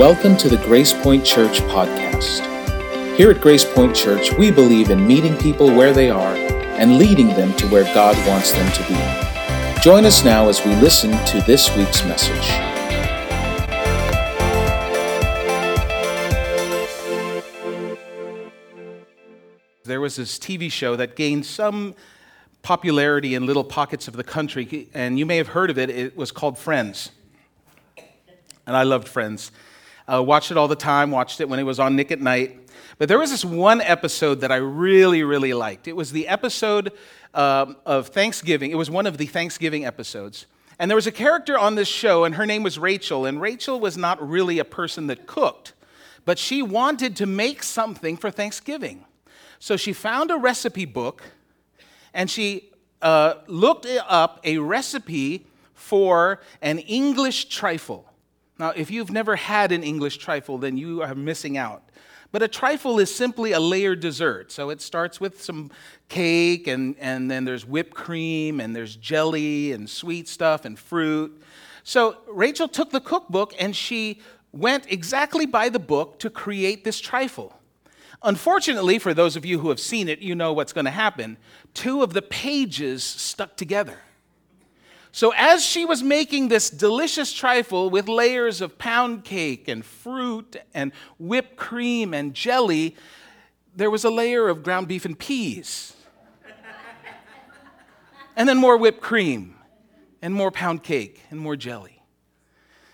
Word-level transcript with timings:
Welcome 0.00 0.38
to 0.38 0.48
the 0.48 0.56
Grace 0.56 0.94
Point 0.94 1.26
Church 1.26 1.60
podcast. 1.60 2.40
Here 3.18 3.30
at 3.30 3.42
Grace 3.42 3.66
Point 3.66 3.94
Church, 3.94 4.32
we 4.32 4.50
believe 4.50 4.88
in 4.88 5.06
meeting 5.06 5.36
people 5.36 5.66
where 5.66 5.92
they 5.92 6.08
are 6.08 6.34
and 6.34 6.96
leading 6.96 7.28
them 7.28 7.54
to 7.58 7.66
where 7.66 7.84
God 7.92 8.16
wants 8.26 8.52
them 8.52 8.72
to 8.72 8.82
be. 8.88 9.82
Join 9.82 10.06
us 10.06 10.24
now 10.24 10.48
as 10.48 10.64
we 10.64 10.74
listen 10.76 11.10
to 11.26 11.42
this 11.42 11.76
week's 11.76 12.02
message. 12.04 12.48
There 19.84 20.00
was 20.00 20.16
this 20.16 20.38
TV 20.38 20.72
show 20.72 20.96
that 20.96 21.14
gained 21.14 21.44
some 21.44 21.94
popularity 22.62 23.34
in 23.34 23.44
little 23.44 23.64
pockets 23.64 24.08
of 24.08 24.16
the 24.16 24.24
country, 24.24 24.88
and 24.94 25.18
you 25.18 25.26
may 25.26 25.36
have 25.36 25.48
heard 25.48 25.68
of 25.68 25.76
it. 25.76 25.90
It 25.90 26.16
was 26.16 26.32
called 26.32 26.56
Friends. 26.56 27.10
And 28.66 28.74
I 28.74 28.84
loved 28.84 29.06
Friends. 29.06 29.52
Uh, 30.12 30.22
watched 30.22 30.50
it 30.50 30.56
all 30.56 30.68
the 30.68 30.74
time, 30.74 31.10
watched 31.10 31.40
it 31.40 31.48
when 31.48 31.60
it 31.60 31.64
was 31.64 31.78
on 31.78 31.94
Nick 31.94 32.10
at 32.10 32.20
Nite. 32.20 32.58
But 32.98 33.08
there 33.08 33.18
was 33.18 33.30
this 33.30 33.44
one 33.44 33.80
episode 33.80 34.40
that 34.40 34.50
I 34.50 34.56
really, 34.56 35.22
really 35.22 35.54
liked. 35.54 35.86
It 35.86 35.94
was 35.94 36.10
the 36.10 36.26
episode 36.26 36.92
um, 37.32 37.76
of 37.86 38.08
Thanksgiving. 38.08 38.70
It 38.72 38.74
was 38.74 38.90
one 38.90 39.06
of 39.06 39.18
the 39.18 39.26
Thanksgiving 39.26 39.84
episodes. 39.84 40.46
And 40.80 40.90
there 40.90 40.96
was 40.96 41.06
a 41.06 41.12
character 41.12 41.56
on 41.56 41.76
this 41.76 41.88
show, 41.88 42.24
and 42.24 42.34
her 42.34 42.44
name 42.44 42.62
was 42.62 42.78
Rachel. 42.78 43.24
And 43.24 43.40
Rachel 43.40 43.78
was 43.78 43.96
not 43.96 44.26
really 44.26 44.58
a 44.58 44.64
person 44.64 45.06
that 45.06 45.26
cooked, 45.26 45.74
but 46.24 46.38
she 46.38 46.60
wanted 46.60 47.14
to 47.16 47.26
make 47.26 47.62
something 47.62 48.16
for 48.16 48.30
Thanksgiving. 48.30 49.04
So 49.60 49.76
she 49.76 49.92
found 49.92 50.30
a 50.30 50.36
recipe 50.36 50.86
book 50.86 51.22
and 52.12 52.28
she 52.28 52.70
uh, 53.00 53.34
looked 53.46 53.86
up 54.08 54.40
a 54.42 54.58
recipe 54.58 55.46
for 55.74 56.40
an 56.62 56.78
English 56.80 57.44
trifle. 57.44 58.09
Now, 58.60 58.74
if 58.76 58.90
you've 58.90 59.10
never 59.10 59.36
had 59.36 59.72
an 59.72 59.82
English 59.82 60.18
trifle, 60.18 60.58
then 60.58 60.76
you 60.76 61.00
are 61.00 61.14
missing 61.14 61.56
out. 61.56 61.82
But 62.30 62.42
a 62.42 62.48
trifle 62.48 62.98
is 62.98 63.12
simply 63.12 63.52
a 63.52 63.58
layered 63.58 64.00
dessert. 64.00 64.52
So 64.52 64.68
it 64.68 64.82
starts 64.82 65.18
with 65.18 65.42
some 65.42 65.70
cake, 66.10 66.66
and, 66.66 66.94
and 66.98 67.30
then 67.30 67.46
there's 67.46 67.64
whipped 67.64 67.94
cream, 67.94 68.60
and 68.60 68.76
there's 68.76 68.96
jelly, 68.96 69.72
and 69.72 69.88
sweet 69.88 70.28
stuff, 70.28 70.66
and 70.66 70.78
fruit. 70.78 71.42
So 71.84 72.18
Rachel 72.28 72.68
took 72.68 72.90
the 72.90 73.00
cookbook 73.00 73.54
and 73.58 73.74
she 73.74 74.20
went 74.52 74.92
exactly 74.92 75.46
by 75.46 75.70
the 75.70 75.78
book 75.78 76.18
to 76.18 76.28
create 76.28 76.84
this 76.84 77.00
trifle. 77.00 77.58
Unfortunately, 78.22 78.98
for 78.98 79.14
those 79.14 79.36
of 79.36 79.46
you 79.46 79.60
who 79.60 79.70
have 79.70 79.80
seen 79.80 80.06
it, 80.06 80.18
you 80.18 80.34
know 80.34 80.52
what's 80.52 80.74
going 80.74 80.84
to 80.84 80.90
happen. 80.90 81.38
Two 81.72 82.02
of 82.02 82.12
the 82.12 82.20
pages 82.20 83.02
stuck 83.02 83.56
together. 83.56 84.00
So, 85.12 85.32
as 85.36 85.64
she 85.64 85.84
was 85.84 86.02
making 86.02 86.48
this 86.48 86.70
delicious 86.70 87.32
trifle 87.32 87.90
with 87.90 88.08
layers 88.08 88.60
of 88.60 88.78
pound 88.78 89.24
cake 89.24 89.66
and 89.66 89.84
fruit 89.84 90.56
and 90.72 90.92
whipped 91.18 91.56
cream 91.56 92.14
and 92.14 92.32
jelly, 92.32 92.96
there 93.74 93.90
was 93.90 94.04
a 94.04 94.10
layer 94.10 94.48
of 94.48 94.62
ground 94.62 94.86
beef 94.86 95.04
and 95.04 95.18
peas. 95.18 95.96
and 98.36 98.48
then 98.48 98.56
more 98.56 98.76
whipped 98.76 99.00
cream 99.00 99.56
and 100.22 100.32
more 100.32 100.50
pound 100.50 100.84
cake 100.84 101.22
and 101.30 101.40
more 101.40 101.56
jelly. 101.56 102.02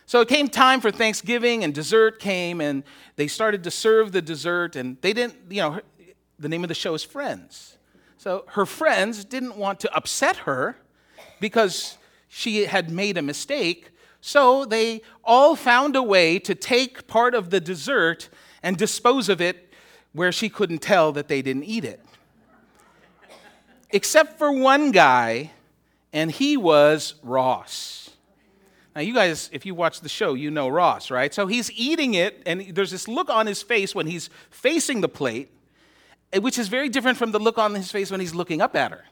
So 0.06 0.20
it 0.20 0.28
came 0.28 0.48
time 0.48 0.80
for 0.80 0.92
Thanksgiving, 0.92 1.64
and 1.64 1.74
dessert 1.74 2.20
came, 2.20 2.60
and 2.60 2.84
they 3.16 3.26
started 3.26 3.64
to 3.64 3.72
serve 3.72 4.12
the 4.12 4.22
dessert, 4.22 4.76
and 4.76 4.96
they 5.00 5.12
didn't, 5.12 5.36
you 5.50 5.60
know, 5.60 5.80
the 6.38 6.48
name 6.48 6.62
of 6.62 6.68
the 6.68 6.74
show 6.74 6.94
is 6.94 7.02
Friends. 7.02 7.76
So 8.16 8.44
her 8.50 8.64
friends 8.64 9.24
didn't 9.24 9.56
want 9.56 9.80
to 9.80 9.94
upset 9.94 10.36
her 10.38 10.76
because 11.40 11.98
she 12.36 12.66
had 12.66 12.90
made 12.90 13.16
a 13.16 13.22
mistake. 13.22 13.92
So 14.20 14.66
they 14.66 15.00
all 15.24 15.56
found 15.56 15.96
a 15.96 16.02
way 16.02 16.38
to 16.40 16.54
take 16.54 17.06
part 17.06 17.34
of 17.34 17.48
the 17.48 17.60
dessert 17.60 18.28
and 18.62 18.76
dispose 18.76 19.30
of 19.30 19.40
it 19.40 19.72
where 20.12 20.30
she 20.30 20.50
couldn't 20.50 20.82
tell 20.82 21.12
that 21.12 21.28
they 21.28 21.40
didn't 21.40 21.64
eat 21.64 21.82
it. 21.82 22.04
Except 23.88 24.36
for 24.36 24.52
one 24.52 24.90
guy, 24.90 25.52
and 26.12 26.30
he 26.30 26.58
was 26.58 27.14
Ross. 27.22 28.10
Now, 28.94 29.00
you 29.00 29.14
guys, 29.14 29.48
if 29.50 29.64
you 29.64 29.74
watch 29.74 30.02
the 30.02 30.08
show, 30.10 30.34
you 30.34 30.50
know 30.50 30.68
Ross, 30.68 31.10
right? 31.10 31.32
So 31.32 31.46
he's 31.46 31.72
eating 31.72 32.12
it, 32.12 32.42
and 32.44 32.74
there's 32.74 32.90
this 32.90 33.08
look 33.08 33.30
on 33.30 33.46
his 33.46 33.62
face 33.62 33.94
when 33.94 34.06
he's 34.06 34.28
facing 34.50 35.00
the 35.00 35.08
plate, 35.08 35.50
eh, 36.34 36.38
which 36.38 36.58
is 36.58 36.68
very 36.68 36.90
different 36.90 37.16
from 37.16 37.32
the 37.32 37.38
look 37.38 37.56
on 37.56 37.74
his 37.74 37.90
face 37.90 38.10
when 38.10 38.20
he's 38.20 38.34
looking 38.34 38.60
up 38.60 38.76
at 38.76 38.90
her. 38.90 39.06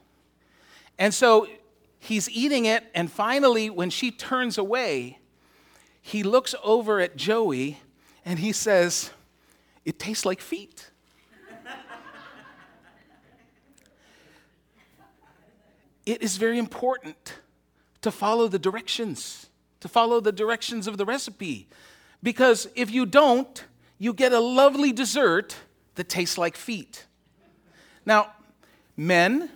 And 0.99 1.15
so 1.15 1.49
he's 2.05 2.29
eating 2.31 2.67
it, 2.67 2.85
and 2.95 3.11
finally, 3.11 3.71
when 3.71 3.89
she 3.91 4.11
turns 4.11 4.59
away, 4.59 5.19
he 6.03 6.23
looks 6.23 6.55
over 6.63 7.01
at 7.01 7.17
Joey 7.17 7.81
and 8.25 8.39
he 8.39 8.53
says, 8.53 9.11
It 9.85 9.99
tastes 9.99 10.27
like 10.27 10.41
feet. 10.41 10.91
it 16.05 16.23
is 16.23 16.37
very 16.37 16.59
important 16.59 17.35
to 18.03 18.11
follow 18.11 18.49
the 18.49 18.59
directions, 18.59 19.47
to 19.81 19.89
follow 19.89 20.21
the 20.21 20.33
directions 20.33 20.87
of 20.87 20.99
the 20.99 21.07
recipe. 21.07 21.69
Because 22.23 22.69
if 22.75 22.91
you 22.91 23.07
don't, 23.07 23.65
you 23.99 24.13
get 24.13 24.33
a 24.33 24.41
lovely 24.41 24.93
dessert 24.93 25.57
that 25.95 26.11
tastes 26.11 26.37
like 26.37 26.57
feet. 26.57 27.07
Now, 28.05 28.33
men, 28.97 29.49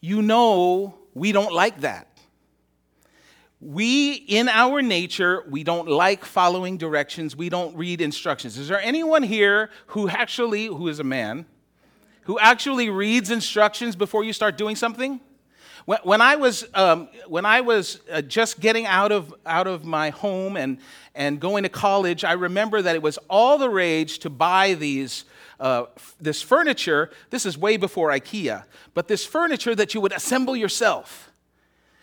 you 0.00 0.20
know 0.20 0.98
we 1.14 1.32
don't 1.32 1.52
like 1.52 1.80
that. 1.80 2.08
We, 3.60 4.12
in 4.12 4.48
our 4.48 4.82
nature, 4.82 5.42
we 5.48 5.64
don't 5.64 5.88
like 5.88 6.24
following 6.24 6.76
directions. 6.76 7.34
We 7.34 7.48
don't 7.48 7.74
read 7.76 8.00
instructions. 8.02 8.58
Is 8.58 8.68
there 8.68 8.80
anyone 8.80 9.22
here 9.22 9.70
who 9.88 10.08
actually, 10.08 10.66
who 10.66 10.88
is 10.88 10.98
a 10.98 11.04
man, 11.04 11.46
who 12.22 12.38
actually 12.38 12.90
reads 12.90 13.30
instructions 13.30 13.96
before 13.96 14.22
you 14.22 14.34
start 14.34 14.58
doing 14.58 14.76
something? 14.76 15.20
When, 15.84 15.98
when 16.02 16.20
I 16.20 16.36
was, 16.36 16.66
um, 16.74 17.08
when 17.28 17.44
I 17.44 17.60
was 17.60 18.00
uh, 18.10 18.22
just 18.22 18.60
getting 18.60 18.86
out 18.86 19.12
of, 19.12 19.34
out 19.44 19.66
of 19.66 19.84
my 19.84 20.10
home 20.10 20.56
and, 20.56 20.78
and 21.14 21.40
going 21.40 21.64
to 21.64 21.68
college, 21.68 22.24
I 22.24 22.32
remember 22.32 22.80
that 22.82 22.94
it 22.94 23.02
was 23.02 23.18
all 23.28 23.58
the 23.58 23.68
rage 23.68 24.18
to 24.20 24.30
buy 24.30 24.74
these 24.74 25.24
uh, 25.60 25.86
this 26.20 26.42
furniture. 26.42 27.10
This 27.30 27.46
is 27.46 27.56
way 27.56 27.76
before 27.76 28.10
IKEA, 28.10 28.64
but 28.92 29.08
this 29.08 29.24
furniture 29.24 29.74
that 29.74 29.94
you 29.94 30.00
would 30.00 30.12
assemble 30.12 30.56
yourself. 30.56 31.30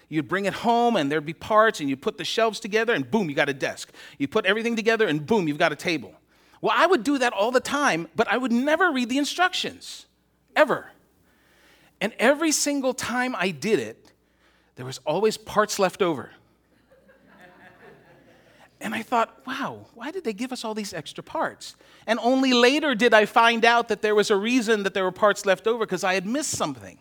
You'd 0.09 0.27
bring 0.27 0.45
it 0.45 0.53
home 0.53 0.95
and 0.95 1.11
there'd 1.11 1.25
be 1.25 1.33
parts, 1.33 1.79
and 1.79 1.89
you'd 1.89 2.01
put 2.01 2.17
the 2.17 2.25
shelves 2.25 2.59
together, 2.59 2.93
and 2.93 3.09
boom, 3.09 3.29
you 3.29 3.35
got 3.35 3.49
a 3.49 3.53
desk. 3.53 3.91
You 4.17 4.27
put 4.27 4.45
everything 4.45 4.75
together, 4.75 5.07
and 5.07 5.25
boom, 5.25 5.47
you've 5.47 5.57
got 5.57 5.71
a 5.71 5.75
table. 5.75 6.13
Well, 6.59 6.73
I 6.75 6.85
would 6.85 7.03
do 7.03 7.17
that 7.17 7.33
all 7.33 7.51
the 7.51 7.59
time, 7.59 8.07
but 8.15 8.27
I 8.27 8.37
would 8.37 8.51
never 8.51 8.91
read 8.91 9.09
the 9.09 9.17
instructions, 9.17 10.05
ever. 10.55 10.91
And 12.01 12.13
every 12.17 12.51
single 12.51 12.95
time 12.95 13.35
I 13.37 13.51
did 13.51 13.79
it, 13.79 14.11
there 14.75 14.85
was 14.85 14.99
always 15.05 15.37
parts 15.37 15.77
left 15.77 16.01
over. 16.01 16.31
And 18.81 18.95
I 18.95 19.03
thought, 19.03 19.45
wow, 19.45 19.85
why 19.93 20.09
did 20.09 20.23
they 20.23 20.33
give 20.33 20.51
us 20.51 20.65
all 20.65 20.73
these 20.73 20.91
extra 20.91 21.23
parts? 21.23 21.75
And 22.07 22.17
only 22.23 22.51
later 22.51 22.95
did 22.95 23.13
I 23.13 23.25
find 23.25 23.63
out 23.63 23.89
that 23.89 24.01
there 24.01 24.15
was 24.15 24.31
a 24.31 24.35
reason 24.35 24.81
that 24.83 24.95
there 24.95 25.03
were 25.03 25.11
parts 25.11 25.45
left 25.45 25.67
over 25.67 25.85
because 25.85 26.03
I 26.03 26.15
had 26.15 26.25
missed 26.25 26.49
something. 26.49 26.97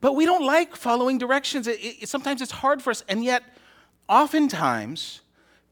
But 0.00 0.14
we 0.14 0.24
don't 0.24 0.46
like 0.46 0.76
following 0.76 1.18
directions. 1.18 1.66
It, 1.66 1.80
it, 1.82 2.08
sometimes 2.08 2.40
it's 2.40 2.52
hard 2.52 2.80
for 2.80 2.90
us. 2.90 3.02
And 3.08 3.24
yet, 3.24 3.42
oftentimes, 4.08 5.22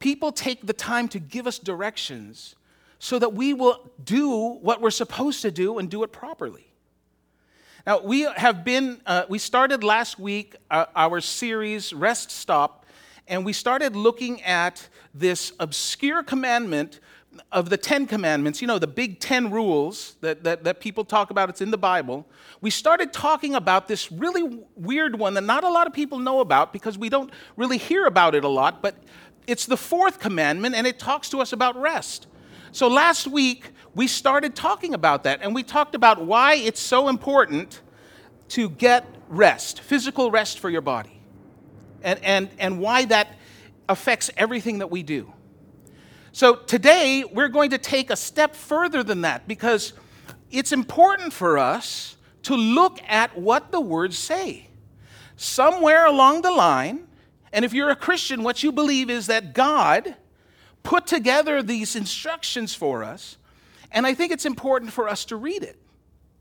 people 0.00 0.32
take 0.32 0.66
the 0.66 0.72
time 0.72 1.06
to 1.08 1.20
give 1.20 1.46
us 1.46 1.60
directions 1.60 2.56
so 2.98 3.20
that 3.20 3.32
we 3.32 3.54
will 3.54 3.92
do 4.02 4.54
what 4.54 4.80
we're 4.80 4.90
supposed 4.90 5.42
to 5.42 5.52
do 5.52 5.78
and 5.78 5.88
do 5.88 6.02
it 6.02 6.10
properly. 6.10 6.67
Now, 7.88 8.00
we 8.00 8.28
have 8.36 8.64
been, 8.64 9.00
uh, 9.06 9.24
we 9.30 9.38
started 9.38 9.82
last 9.82 10.18
week 10.18 10.56
uh, 10.70 10.84
our 10.94 11.22
series, 11.22 11.94
Rest 11.94 12.30
Stop, 12.30 12.84
and 13.26 13.46
we 13.46 13.54
started 13.54 13.96
looking 13.96 14.42
at 14.42 14.86
this 15.14 15.52
obscure 15.58 16.22
commandment 16.22 17.00
of 17.50 17.70
the 17.70 17.78
Ten 17.78 18.06
Commandments, 18.06 18.60
you 18.60 18.68
know, 18.68 18.78
the 18.78 18.86
big 18.86 19.20
ten 19.20 19.50
rules 19.50 20.16
that, 20.20 20.44
that, 20.44 20.64
that, 20.64 20.80
people 20.80 21.02
talk 21.02 21.30
about, 21.30 21.48
it's 21.48 21.62
in 21.62 21.70
the 21.70 21.78
Bible. 21.78 22.26
We 22.60 22.68
started 22.68 23.10
talking 23.10 23.54
about 23.54 23.88
this 23.88 24.12
really 24.12 24.60
weird 24.76 25.18
one 25.18 25.32
that 25.32 25.44
not 25.44 25.64
a 25.64 25.70
lot 25.70 25.86
of 25.86 25.94
people 25.94 26.18
know 26.18 26.40
about 26.40 26.74
because 26.74 26.98
we 26.98 27.08
don't 27.08 27.30
really 27.56 27.78
hear 27.78 28.04
about 28.04 28.34
it 28.34 28.44
a 28.44 28.48
lot, 28.48 28.82
but 28.82 28.96
it's 29.46 29.64
the 29.64 29.78
fourth 29.78 30.18
commandment 30.20 30.74
and 30.74 30.86
it 30.86 30.98
talks 30.98 31.30
to 31.30 31.40
us 31.40 31.54
about 31.54 31.74
rest. 31.80 32.26
So 32.72 32.88
last 32.88 33.26
week, 33.26 33.70
we 33.94 34.06
started 34.06 34.54
talking 34.54 34.94
about 34.94 35.24
that 35.24 35.40
and 35.42 35.54
we 35.54 35.62
talked 35.62 35.94
about 35.94 36.24
why 36.24 36.54
it's 36.54 36.80
so 36.80 37.08
important 37.08 37.80
to 38.50 38.70
get 38.70 39.06
rest, 39.28 39.80
physical 39.80 40.30
rest 40.30 40.58
for 40.58 40.70
your 40.70 40.80
body 40.80 41.20
and, 42.02 42.22
and, 42.22 42.48
and 42.58 42.80
why 42.80 43.04
that 43.06 43.36
affects 43.88 44.30
everything 44.36 44.78
that 44.78 44.90
we 44.90 45.02
do. 45.02 45.32
So 46.32 46.54
today, 46.54 47.24
we're 47.24 47.48
going 47.48 47.70
to 47.70 47.78
take 47.78 48.10
a 48.10 48.16
step 48.16 48.54
further 48.54 49.02
than 49.02 49.22
that 49.22 49.48
because 49.48 49.94
it's 50.50 50.72
important 50.72 51.32
for 51.32 51.58
us 51.58 52.16
to 52.44 52.54
look 52.54 53.00
at 53.08 53.36
what 53.36 53.72
the 53.72 53.80
words 53.80 54.16
say. 54.16 54.68
Somewhere 55.36 56.06
along 56.06 56.42
the 56.42 56.50
line, 56.50 57.06
and 57.52 57.64
if 57.64 57.72
you're 57.72 57.90
a 57.90 57.96
Christian, 57.96 58.42
what 58.42 58.62
you 58.62 58.72
believe 58.72 59.10
is 59.10 59.26
that 59.26 59.54
God 59.54 60.16
put 60.88 61.06
together 61.06 61.62
these 61.62 61.94
instructions 61.94 62.74
for 62.74 63.04
us, 63.04 63.36
and 63.92 64.06
I 64.06 64.14
think 64.14 64.32
it's 64.32 64.46
important 64.46 64.90
for 64.90 65.06
us 65.06 65.26
to 65.26 65.36
read 65.36 65.62
it 65.62 65.76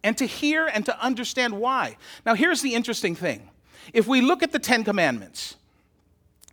and 0.06 0.18
to 0.18 0.26
hear 0.26 0.68
and 0.68 0.86
to 0.86 0.98
understand 1.04 1.60
why. 1.60 1.98
Now, 2.26 2.34
here's 2.34 2.62
the 2.62 2.74
interesting 2.74 3.14
thing. 3.14 3.50
If 3.92 4.08
we 4.08 4.22
look 4.22 4.42
at 4.42 4.54
the 4.54 4.60
Ten 4.60 4.86
Commandments, 4.86 5.58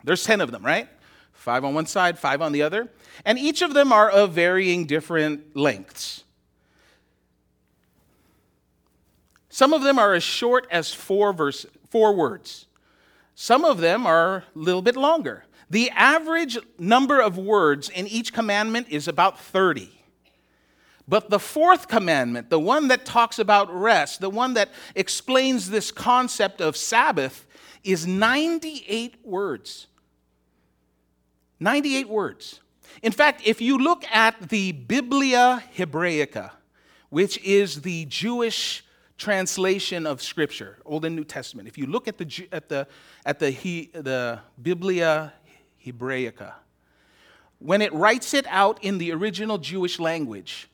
there's 0.02 0.24
10 0.24 0.40
of 0.40 0.50
them, 0.50 0.66
right? 0.66 0.88
Five 1.34 1.64
on 1.64 1.72
one 1.72 1.86
side, 1.86 2.18
five 2.18 2.42
on 2.42 2.50
the 2.50 2.62
other. 2.62 2.90
And 3.24 3.38
each 3.38 3.62
of 3.62 3.74
them 3.74 3.92
are 3.92 4.10
of 4.10 4.32
varying 4.32 4.86
different 4.86 5.54
lengths. 5.54 6.24
Some 9.50 9.72
of 9.72 9.84
them 9.84 10.00
are 10.00 10.14
as 10.14 10.24
short 10.24 10.66
as 10.68 10.92
four, 10.92 11.32
verse, 11.32 11.64
four 11.90 12.12
words. 12.12 12.66
Some 13.36 13.64
of 13.64 13.78
them 13.78 14.04
are 14.04 14.38
a 14.38 14.44
little 14.56 14.82
bit 14.82 14.96
longer. 14.96 15.44
The 15.70 15.90
average 15.90 16.58
number 16.78 17.20
of 17.20 17.38
words 17.38 17.88
in 17.88 18.06
each 18.06 18.32
commandment 18.32 18.88
is 18.90 19.08
about 19.08 19.40
30. 19.40 19.90
But 21.06 21.28
the 21.28 21.38
fourth 21.38 21.88
commandment, 21.88 22.48
the 22.48 22.58
one 22.58 22.88
that 22.88 23.04
talks 23.04 23.38
about 23.38 23.72
rest, 23.74 24.20
the 24.20 24.30
one 24.30 24.54
that 24.54 24.70
explains 24.94 25.68
this 25.70 25.90
concept 25.90 26.60
of 26.60 26.76
Sabbath, 26.76 27.46
is 27.82 28.06
98 28.06 29.16
words. 29.24 29.86
98 31.60 32.08
words. 32.08 32.60
In 33.02 33.12
fact, 33.12 33.42
if 33.44 33.60
you 33.60 33.78
look 33.78 34.04
at 34.10 34.48
the 34.48 34.72
Biblia 34.72 35.62
Hebraica, 35.76 36.52
which 37.10 37.38
is 37.44 37.82
the 37.82 38.06
Jewish 38.06 38.84
translation 39.18 40.06
of 40.06 40.22
Scripture, 40.22 40.78
Old 40.84 41.04
and 41.04 41.14
New 41.14 41.24
Testament, 41.24 41.68
if 41.68 41.76
you 41.76 41.86
look 41.86 42.08
at 42.08 42.18
the, 42.18 42.48
at 42.50 42.68
the, 42.68 42.86
at 43.26 43.38
the, 43.38 43.50
the 43.92 44.40
Biblia 44.60 45.32
Hebraica, 45.84 46.54
when 47.58 47.82
it 47.82 47.92
writes 47.92 48.34
it 48.34 48.46
out 48.48 48.82
in 48.82 48.98
the 48.98 49.12
original 49.12 49.58
Jewish 49.58 49.98
language, 49.98 50.68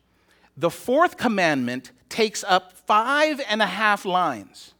the 0.56 0.70
fourth 0.70 1.16
commandment 1.16 1.92
takes 2.08 2.44
up 2.44 2.72
five 2.72 3.40
and 3.48 3.62
a 3.62 3.66
half 3.66 4.04
lines 4.04 4.74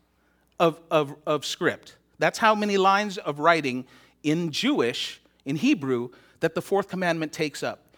of, 0.59 0.81
of, 0.91 1.15
of 1.27 1.45
script. 1.45 1.97
That's 2.19 2.39
how 2.39 2.55
many 2.55 2.77
lines 2.77 3.17
of 3.17 3.39
writing 3.39 3.87
in 4.23 4.51
Jewish, 4.51 5.21
in 5.45 5.57
Hebrew, 5.57 6.11
that 6.41 6.55
the 6.55 6.63
fourth 6.63 6.89
commandment 6.89 7.33
takes 7.33 7.63
up. 7.63 7.97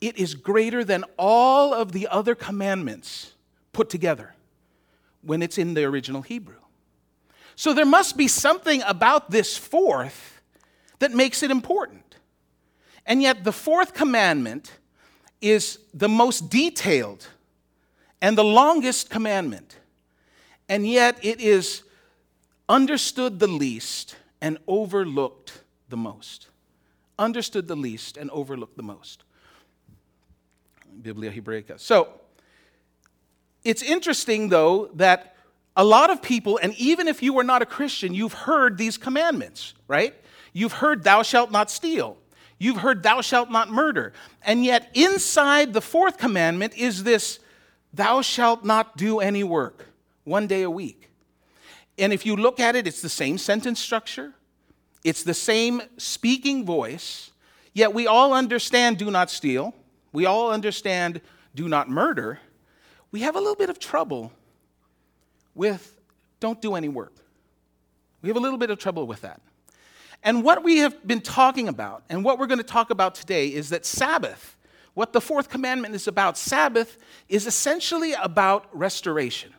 It 0.00 0.16
is 0.18 0.34
greater 0.34 0.84
than 0.84 1.04
all 1.16 1.72
of 1.72 1.92
the 1.92 2.08
other 2.08 2.34
commandments 2.34 3.32
put 3.72 3.88
together 3.88 4.34
when 5.22 5.42
it's 5.42 5.58
in 5.58 5.74
the 5.74 5.84
original 5.84 6.22
Hebrew. 6.22 6.56
So 7.54 7.72
there 7.72 7.86
must 7.86 8.16
be 8.16 8.28
something 8.28 8.82
about 8.82 9.30
this 9.30 9.56
fourth 9.56 10.31
that 11.02 11.10
makes 11.10 11.42
it 11.42 11.50
important. 11.50 12.14
And 13.04 13.20
yet, 13.20 13.42
the 13.42 13.50
fourth 13.50 13.92
commandment 13.92 14.70
is 15.40 15.80
the 15.92 16.08
most 16.08 16.48
detailed 16.48 17.26
and 18.20 18.38
the 18.38 18.44
longest 18.44 19.10
commandment, 19.10 19.78
and 20.68 20.86
yet 20.86 21.18
it 21.20 21.40
is 21.40 21.82
understood 22.68 23.40
the 23.40 23.48
least 23.48 24.14
and 24.40 24.58
overlooked 24.68 25.62
the 25.88 25.96
most. 25.96 26.46
Understood 27.18 27.66
the 27.66 27.74
least 27.74 28.16
and 28.16 28.30
overlooked 28.30 28.76
the 28.76 28.84
most. 28.84 29.24
Biblia 31.02 31.32
Hebraica. 31.32 31.80
So, 31.80 32.20
it's 33.64 33.82
interesting 33.82 34.50
though 34.50 34.88
that 34.94 35.34
a 35.76 35.82
lot 35.82 36.10
of 36.10 36.22
people, 36.22 36.60
and 36.62 36.76
even 36.76 37.08
if 37.08 37.24
you 37.24 37.36
are 37.40 37.44
not 37.44 37.60
a 37.60 37.66
Christian, 37.66 38.14
you've 38.14 38.34
heard 38.34 38.78
these 38.78 38.96
commandments, 38.96 39.74
right? 39.88 40.14
You've 40.52 40.74
heard, 40.74 41.04
Thou 41.04 41.22
shalt 41.22 41.50
not 41.50 41.70
steal. 41.70 42.16
You've 42.58 42.78
heard, 42.78 43.02
Thou 43.02 43.20
shalt 43.20 43.50
not 43.50 43.70
murder. 43.70 44.12
And 44.42 44.64
yet, 44.64 44.90
inside 44.94 45.72
the 45.72 45.80
fourth 45.80 46.18
commandment 46.18 46.74
is 46.76 47.04
this, 47.04 47.38
Thou 47.92 48.22
shalt 48.22 48.64
not 48.64 48.96
do 48.96 49.20
any 49.20 49.44
work, 49.44 49.86
one 50.24 50.46
day 50.46 50.62
a 50.62 50.70
week. 50.70 51.10
And 51.98 52.12
if 52.12 52.24
you 52.24 52.36
look 52.36 52.60
at 52.60 52.76
it, 52.76 52.86
it's 52.86 53.02
the 53.02 53.08
same 53.08 53.38
sentence 53.38 53.80
structure, 53.80 54.32
it's 55.04 55.22
the 55.22 55.34
same 55.34 55.82
speaking 55.98 56.64
voice, 56.64 57.32
yet 57.74 57.92
we 57.92 58.06
all 58.06 58.32
understand 58.32 58.98
do 58.98 59.10
not 59.10 59.30
steal. 59.30 59.74
We 60.12 60.26
all 60.26 60.50
understand 60.50 61.20
do 61.54 61.68
not 61.68 61.88
murder. 61.88 62.38
We 63.10 63.20
have 63.20 63.34
a 63.34 63.38
little 63.38 63.56
bit 63.56 63.70
of 63.70 63.78
trouble 63.78 64.32
with 65.54 65.98
don't 66.40 66.60
do 66.60 66.74
any 66.74 66.88
work. 66.88 67.14
We 68.20 68.28
have 68.28 68.36
a 68.36 68.40
little 68.40 68.58
bit 68.58 68.70
of 68.70 68.78
trouble 68.78 69.06
with 69.06 69.22
that. 69.22 69.40
And 70.22 70.44
what 70.44 70.62
we 70.62 70.78
have 70.78 71.06
been 71.06 71.20
talking 71.20 71.68
about, 71.68 72.04
and 72.08 72.24
what 72.24 72.38
we're 72.38 72.46
going 72.46 72.58
to 72.58 72.64
talk 72.64 72.90
about 72.90 73.14
today, 73.14 73.48
is 73.48 73.70
that 73.70 73.84
Sabbath, 73.84 74.56
what 74.94 75.12
the 75.12 75.20
fourth 75.20 75.48
commandment 75.48 75.94
is 75.94 76.06
about, 76.06 76.38
Sabbath 76.38 76.96
is 77.28 77.46
essentially 77.46 78.12
about 78.12 78.66
restoration. 78.72 79.52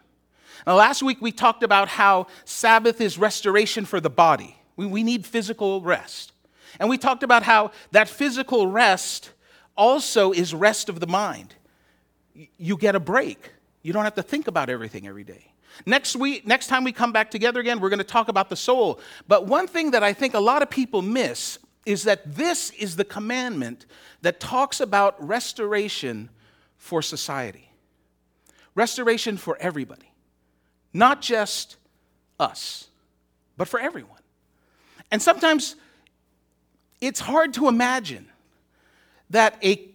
Now, 0.65 0.75
last 0.75 1.03
week 1.03 1.21
we 1.21 1.31
talked 1.31 1.63
about 1.63 1.89
how 1.89 2.27
Sabbath 2.45 3.01
is 3.01 3.17
restoration 3.17 3.83
for 3.83 3.99
the 3.99 4.09
body. 4.09 4.55
We, 4.77 4.85
we 4.85 5.03
need 5.03 5.25
physical 5.25 5.81
rest. 5.81 6.31
And 6.79 6.89
we 6.89 6.97
talked 6.97 7.23
about 7.23 7.43
how 7.43 7.71
that 7.91 8.07
physical 8.07 8.67
rest 8.67 9.31
also 9.75 10.31
is 10.31 10.53
rest 10.53 10.87
of 10.87 10.99
the 10.99 11.07
mind. 11.07 11.55
You 12.57 12.77
get 12.77 12.95
a 12.95 12.99
break, 12.99 13.51
you 13.81 13.91
don't 13.91 14.05
have 14.05 14.15
to 14.15 14.23
think 14.23 14.47
about 14.47 14.69
everything 14.69 15.07
every 15.07 15.23
day. 15.23 15.51
Next 15.85 16.15
week, 16.15 16.45
next 16.45 16.67
time 16.67 16.83
we 16.83 16.91
come 16.91 17.11
back 17.11 17.31
together 17.31 17.59
again, 17.59 17.79
we're 17.79 17.89
going 17.89 17.99
to 17.99 18.03
talk 18.03 18.27
about 18.27 18.49
the 18.49 18.55
soul. 18.55 18.99
But 19.27 19.47
one 19.47 19.67
thing 19.67 19.91
that 19.91 20.03
I 20.03 20.13
think 20.13 20.33
a 20.33 20.39
lot 20.39 20.61
of 20.61 20.69
people 20.69 21.01
miss 21.01 21.59
is 21.85 22.03
that 22.03 22.35
this 22.35 22.69
is 22.71 22.95
the 22.95 23.03
commandment 23.03 23.85
that 24.21 24.39
talks 24.39 24.79
about 24.79 25.21
restoration 25.25 26.29
for 26.77 27.01
society. 27.01 27.69
Restoration 28.75 29.37
for 29.37 29.57
everybody. 29.59 30.11
Not 30.93 31.21
just 31.21 31.77
us, 32.39 32.87
but 33.57 33.67
for 33.67 33.79
everyone. 33.79 34.19
And 35.11 35.21
sometimes 35.21 35.75
it's 37.01 37.19
hard 37.19 37.53
to 37.55 37.67
imagine 37.67 38.27
that 39.29 39.57
a, 39.63 39.89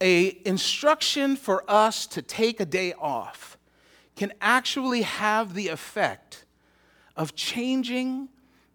a 0.00 0.36
instruction 0.44 1.36
for 1.36 1.64
us 1.68 2.06
to 2.08 2.22
take 2.22 2.60
a 2.60 2.66
day 2.66 2.92
off 2.94 3.56
can 4.22 4.32
actually 4.40 5.02
have 5.02 5.52
the 5.52 5.66
effect 5.66 6.44
of 7.16 7.34
changing 7.34 8.28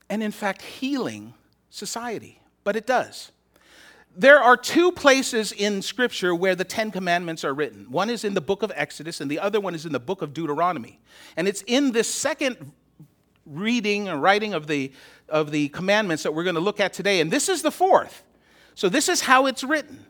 and, 0.09 0.21
in 0.21 0.29
fact, 0.29 0.61
healing 0.61 1.33
society. 1.69 2.41
But 2.65 2.75
it 2.75 2.85
does. 2.85 3.31
There 4.13 4.41
are 4.41 4.57
two 4.57 4.91
places 4.91 5.53
in 5.53 5.81
Scripture 5.81 6.35
where 6.35 6.53
the 6.53 6.65
Ten 6.65 6.91
Commandments 6.91 7.45
are 7.45 7.53
written. 7.53 7.89
One 7.89 8.09
is 8.09 8.25
in 8.25 8.33
the 8.33 8.41
book 8.41 8.61
of 8.61 8.73
Exodus, 8.75 9.21
and 9.21 9.31
the 9.31 9.39
other 9.39 9.61
one 9.61 9.73
is 9.73 9.85
in 9.85 9.93
the 9.93 10.01
book 10.01 10.21
of 10.21 10.33
Deuteronomy. 10.33 10.99
And 11.37 11.47
it's 11.47 11.63
in 11.65 11.93
this 11.93 12.13
second 12.13 12.73
reading 13.45 14.09
and 14.09 14.21
writing 14.21 14.53
of 14.53 14.67
the, 14.67 14.91
of 15.29 15.51
the 15.51 15.69
commandments 15.69 16.23
that 16.23 16.33
we're 16.33 16.43
going 16.43 16.55
to 16.55 16.61
look 16.61 16.81
at 16.81 16.91
today. 16.91 17.21
And 17.21 17.31
this 17.31 17.47
is 17.47 17.61
the 17.61 17.71
fourth. 17.71 18.21
So, 18.75 18.89
this 18.89 19.07
is 19.07 19.21
how 19.21 19.45
it's 19.45 19.63
written 19.63 20.05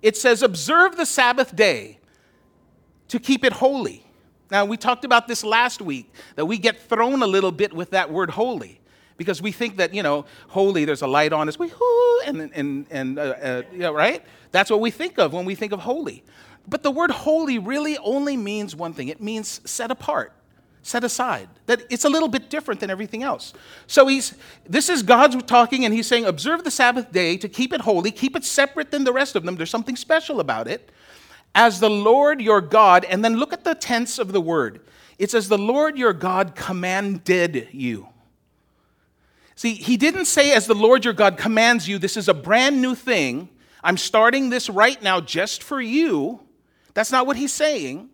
it 0.00 0.16
says, 0.16 0.42
Observe 0.42 0.96
the 0.96 1.04
Sabbath 1.04 1.54
day 1.54 1.98
to 3.08 3.18
keep 3.20 3.44
it 3.44 3.52
holy. 3.52 4.06
Now, 4.50 4.64
we 4.64 4.76
talked 4.76 5.04
about 5.04 5.28
this 5.28 5.44
last 5.44 5.80
week 5.80 6.12
that 6.34 6.44
we 6.44 6.58
get 6.58 6.80
thrown 6.80 7.22
a 7.22 7.26
little 7.26 7.52
bit 7.52 7.72
with 7.72 7.90
that 7.90 8.10
word 8.10 8.30
holy 8.30 8.80
because 9.16 9.40
we 9.40 9.52
think 9.52 9.76
that, 9.76 9.94
you 9.94 10.02
know, 10.02 10.24
holy, 10.48 10.84
there's 10.84 11.02
a 11.02 11.06
light 11.06 11.32
on 11.32 11.48
us, 11.48 11.58
we, 11.58 11.70
and, 12.26 12.50
and, 12.54 12.86
and 12.90 13.18
uh, 13.18 13.22
uh, 13.22 13.62
know, 13.72 13.92
right? 13.92 14.24
That's 14.50 14.70
what 14.70 14.80
we 14.80 14.90
think 14.90 15.18
of 15.18 15.32
when 15.32 15.44
we 15.44 15.54
think 15.54 15.72
of 15.72 15.80
holy. 15.80 16.24
But 16.66 16.82
the 16.82 16.90
word 16.90 17.10
holy 17.10 17.58
really 17.58 17.98
only 17.98 18.36
means 18.36 18.74
one 18.74 18.92
thing 18.92 19.08
it 19.08 19.20
means 19.20 19.60
set 19.68 19.90
apart, 19.90 20.32
set 20.82 21.04
aside. 21.04 21.48
That 21.66 21.82
it's 21.90 22.04
a 22.04 22.08
little 22.08 22.28
bit 22.28 22.50
different 22.50 22.80
than 22.80 22.90
everything 22.90 23.22
else. 23.22 23.52
So 23.86 24.06
he's, 24.06 24.34
this 24.66 24.88
is 24.88 25.02
God's 25.02 25.42
talking, 25.44 25.84
and 25.84 25.94
he's 25.94 26.06
saying, 26.06 26.24
observe 26.24 26.64
the 26.64 26.70
Sabbath 26.70 27.12
day 27.12 27.36
to 27.36 27.48
keep 27.48 27.72
it 27.72 27.82
holy, 27.82 28.10
keep 28.10 28.34
it 28.36 28.44
separate 28.44 28.90
than 28.90 29.04
the 29.04 29.12
rest 29.12 29.36
of 29.36 29.44
them. 29.44 29.56
There's 29.56 29.70
something 29.70 29.96
special 29.96 30.40
about 30.40 30.66
it 30.66 30.90
as 31.54 31.80
the 31.80 31.90
Lord 31.90 32.40
your 32.40 32.60
God, 32.60 33.04
and 33.04 33.24
then 33.24 33.36
look 33.36 33.52
at 33.52 33.64
the 33.64 33.74
tense 33.74 34.18
of 34.18 34.32
the 34.32 34.40
word. 34.40 34.80
It 35.18 35.30
says, 35.30 35.48
the 35.48 35.58
Lord 35.58 35.98
your 35.98 36.12
God 36.12 36.54
commanded 36.54 37.68
you. 37.72 38.08
See, 39.54 39.74
he 39.74 39.96
didn't 39.96 40.24
say, 40.24 40.52
as 40.52 40.66
the 40.66 40.74
Lord 40.74 41.04
your 41.04 41.12
God 41.12 41.36
commands 41.36 41.86
you, 41.86 41.98
this 41.98 42.16
is 42.16 42.28
a 42.28 42.34
brand 42.34 42.80
new 42.80 42.94
thing. 42.94 43.50
I'm 43.84 43.98
starting 43.98 44.48
this 44.48 44.70
right 44.70 45.02
now 45.02 45.20
just 45.20 45.62
for 45.62 45.80
you. 45.80 46.40
That's 46.94 47.12
not 47.12 47.26
what 47.26 47.36
he's 47.36 47.52
saying. 47.52 48.08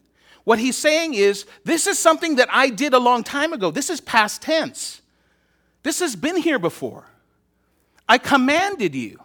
What 0.44 0.58
he's 0.58 0.76
saying 0.76 1.14
is, 1.14 1.46
this 1.64 1.86
is 1.86 1.98
something 1.98 2.36
that 2.36 2.48
I 2.50 2.70
did 2.70 2.94
a 2.94 2.98
long 2.98 3.22
time 3.22 3.52
ago. 3.52 3.70
This 3.70 3.90
is 3.90 4.00
past 4.00 4.42
tense. 4.42 5.02
This 5.82 6.00
has 6.00 6.16
been 6.16 6.36
here 6.36 6.58
before. 6.58 7.04
I 8.08 8.18
commanded 8.18 8.94
you. 8.94 9.18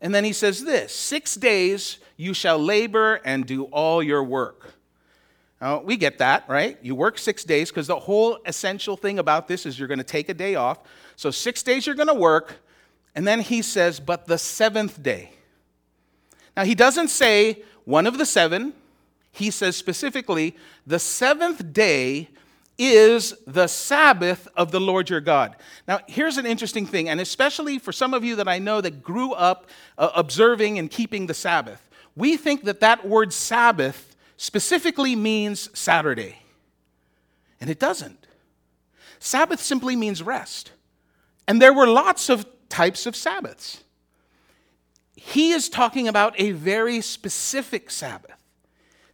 And 0.00 0.14
then 0.14 0.24
he 0.24 0.32
says 0.32 0.64
this 0.64 0.92
Six 0.92 1.34
days 1.34 1.98
you 2.16 2.34
shall 2.34 2.58
labor 2.58 3.20
and 3.24 3.46
do 3.46 3.64
all 3.64 4.02
your 4.02 4.22
work. 4.22 4.74
Now, 5.60 5.80
we 5.80 5.96
get 5.96 6.18
that, 6.18 6.48
right? 6.48 6.78
You 6.82 6.94
work 6.94 7.18
six 7.18 7.42
days 7.42 7.70
because 7.70 7.88
the 7.88 7.98
whole 7.98 8.38
essential 8.46 8.96
thing 8.96 9.18
about 9.18 9.48
this 9.48 9.66
is 9.66 9.76
you're 9.76 9.88
going 9.88 9.98
to 9.98 10.04
take 10.04 10.28
a 10.28 10.34
day 10.34 10.54
off. 10.54 10.78
So, 11.16 11.32
six 11.32 11.64
days 11.64 11.84
you're 11.86 11.96
going 11.96 12.08
to 12.08 12.14
work, 12.14 12.58
And 13.14 13.26
then 13.26 13.40
he 13.40 13.62
says, 13.62 13.98
but 13.98 14.26
the 14.26 14.38
seventh 14.38 15.02
day. 15.02 15.32
Now, 16.56 16.64
he 16.64 16.76
doesn't 16.76 17.08
say 17.08 17.62
one 17.84 18.06
of 18.06 18.18
the 18.18 18.26
seven. 18.26 18.74
He 19.32 19.50
says 19.50 19.76
specifically, 19.76 20.56
the 20.86 21.00
seventh 21.00 21.72
day 21.72 22.28
is 22.78 23.34
the 23.46 23.66
Sabbath 23.66 24.46
of 24.56 24.70
the 24.70 24.80
Lord 24.80 25.10
your 25.10 25.20
God. 25.20 25.56
Now, 25.88 26.00
here's 26.06 26.36
an 26.36 26.46
interesting 26.46 26.86
thing, 26.86 27.08
and 27.08 27.20
especially 27.20 27.78
for 27.78 27.92
some 27.92 28.14
of 28.14 28.24
you 28.24 28.36
that 28.36 28.48
I 28.48 28.60
know 28.60 28.80
that 28.80 29.02
grew 29.02 29.32
up 29.32 29.66
uh, 29.98 30.10
observing 30.14 30.78
and 30.78 30.90
keeping 30.90 31.26
the 31.26 31.34
Sabbath, 31.34 31.90
we 32.14 32.36
think 32.36 32.64
that 32.64 32.80
that 32.80 33.06
word 33.06 33.32
Sabbath 33.32 34.16
specifically 34.36 35.16
means 35.16 35.68
Saturday. 35.76 36.38
And 37.60 37.68
it 37.68 37.80
doesn't. 37.80 38.26
Sabbath 39.18 39.60
simply 39.60 39.96
means 39.96 40.22
rest. 40.22 40.70
And 41.48 41.60
there 41.60 41.72
were 41.72 41.88
lots 41.88 42.28
of 42.28 42.46
types 42.68 43.06
of 43.06 43.16
Sabbaths. 43.16 43.82
He 45.16 45.50
is 45.50 45.68
talking 45.68 46.06
about 46.06 46.38
a 46.38 46.52
very 46.52 47.00
specific 47.00 47.90
Sabbath. 47.90 48.36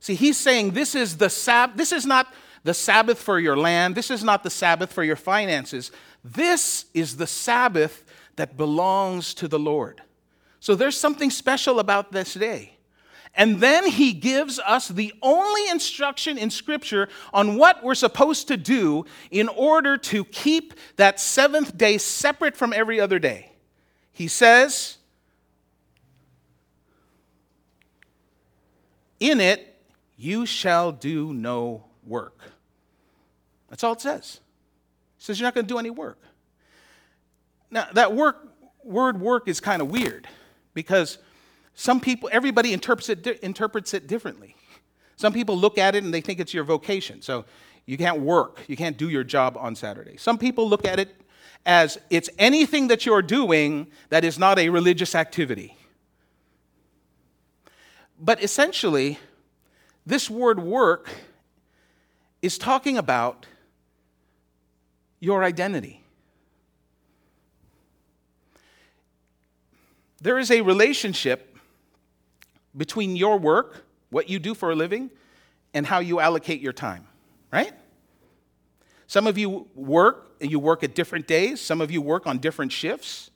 See, 0.01 0.15
he's 0.15 0.37
saying 0.37 0.73
this 0.73 0.95
is 0.95 1.17
the 1.17 1.31
Sabbath, 1.31 1.79
this 1.79 1.93
is 1.93 2.05
not 2.05 2.27
the 2.65 2.75
Sabbath 2.75 3.19
for 3.19 3.39
your 3.39 3.57
land. 3.57 3.95
This 3.95 4.11
is 4.11 4.25
not 4.25 4.43
the 4.43 4.51
Sabbath 4.51 4.93
for 4.93 5.05
your 5.05 5.17
finances. 5.17 5.93
This 6.25 6.87
is 6.95 7.19
the 7.19 7.27
Sabbath 7.27 8.05
that 8.37 8.57
belongs 8.57 9.35
to 9.35 9.47
the 9.47 9.59
Lord. 9.59 10.03
So 10.61 10.75
there's 10.75 10.99
something 10.99 11.31
special 11.31 11.79
about 11.79 12.11
this 12.11 12.35
day. 12.35 12.71
And 13.37 13.61
then 13.61 13.87
he 13.91 14.13
gives 14.13 14.59
us 14.61 14.89
the 14.89 15.13
only 15.21 15.69
instruction 15.69 16.39
in 16.39 16.51
Scripture 16.51 17.09
on 17.33 17.57
what 17.57 17.83
we're 17.83 17.97
supposed 17.97 18.49
to 18.49 18.57
do 18.57 19.05
in 19.31 19.49
order 19.49 19.97
to 19.99 20.25
keep 20.25 20.75
that 20.97 21.19
seventh 21.21 21.77
day 21.77 21.99
separate 21.99 22.57
from 22.57 22.73
every 22.73 23.01
other 23.01 23.19
day. 23.19 23.53
He 24.13 24.29
says, 24.29 24.99
In 29.19 29.41
it 29.41 29.83
you 30.17 30.47
shall 30.47 30.93
do 30.93 31.35
no 31.35 31.85
work. 32.07 32.54
That's 33.69 33.83
all 33.85 33.93
it 33.93 34.01
says. 34.01 34.41
It 35.19 35.23
says 35.23 35.41
you're 35.41 35.47
not 35.47 35.55
going 35.55 35.67
to 35.67 35.73
do 35.73 35.79
any 35.79 35.91
work. 35.91 36.19
Now, 37.71 37.87
that 37.95 38.15
work, 38.15 38.49
word 38.85 39.21
work 39.21 39.49
is 39.49 39.61
kind 39.61 39.83
of 39.83 39.91
weird 39.91 40.29
because 40.75 41.19
some 41.75 42.01
people, 42.01 42.29
everybody 42.33 42.73
interprets 42.73 43.09
it, 43.09 43.27
interprets 43.43 43.95
it 43.95 44.07
differently. 44.07 44.55
Some 45.17 45.33
people 45.33 45.57
look 45.57 45.79
at 45.79 45.95
it 45.95 46.05
and 46.05 46.13
they 46.13 46.21
think 46.21 46.41
it's 46.41 46.55
your 46.55 46.65
vocation. 46.65 47.23
So 47.23 47.45
you 47.87 47.99
can't 47.99 48.21
work, 48.21 48.61
you 48.69 48.77
can't 48.77 48.97
do 48.97 49.09
your 49.09 49.25
job 49.25 49.57
on 49.59 49.75
Saturday. 49.75 50.17
Some 50.17 50.39
people 50.39 50.69
look 50.69 50.85
at 50.85 50.99
it 50.99 51.15
as 51.67 51.99
it's 52.11 52.31
anything 52.39 52.89
that 52.89 53.07
you're 53.07 53.23
doing 53.23 53.89
that 54.11 54.25
is 54.25 54.39
not 54.39 54.59
a 54.59 54.69
religious 54.69 55.15
activity. 55.15 55.77
But 58.19 58.43
essentially, 58.43 59.19
this 60.07 60.31
word 60.31 60.61
work 60.61 61.11
is 62.43 62.59
talking 62.59 62.99
about 62.99 63.47
your 65.25 65.43
identity. 65.43 66.03
There 70.21 70.39
is 70.39 70.51
a 70.51 70.61
relationship 70.61 71.57
between 72.77 73.17
your 73.17 73.39
work, 73.39 73.85
what 74.11 74.29
you 74.29 74.39
do 74.39 74.55
for 74.55 74.71
a 74.71 74.75
living, 74.75 75.11
and 75.73 75.87
how 75.87 75.99
you 75.99 76.21
allocate 76.21 76.61
your 76.61 76.73
time, 76.73 77.07
right? 77.51 77.73
Some 79.07 79.27
of 79.27 79.39
you 79.39 79.67
work 79.75 80.37
and 80.41 80.51
you 80.51 80.59
work 80.59 80.83
at 80.85 80.95
different 80.95 81.27
days, 81.27 81.61
some 81.61 81.81
of 81.81 81.91
you 81.91 82.03
work 82.03 82.27
on 82.27 82.39
different 82.39 82.73
shifts. 82.73 83.31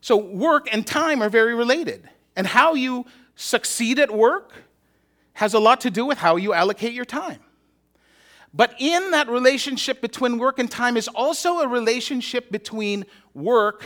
So, 0.00 0.16
work 0.16 0.68
and 0.72 0.86
time 0.86 1.22
are 1.22 1.28
very 1.28 1.54
related. 1.54 2.08
And 2.36 2.46
how 2.46 2.74
you 2.74 3.06
succeed 3.34 3.98
at 3.98 4.10
work 4.10 4.52
has 5.34 5.52
a 5.52 5.58
lot 5.58 5.80
to 5.82 5.90
do 5.90 6.06
with 6.06 6.18
how 6.18 6.36
you 6.36 6.54
allocate 6.54 6.92
your 6.92 7.04
time. 7.04 7.40
But 8.56 8.74
in 8.78 9.10
that 9.10 9.28
relationship 9.28 10.00
between 10.00 10.38
work 10.38 10.58
and 10.58 10.70
time 10.70 10.96
is 10.96 11.08
also 11.08 11.58
a 11.58 11.68
relationship 11.68 12.50
between 12.50 13.04
work 13.34 13.84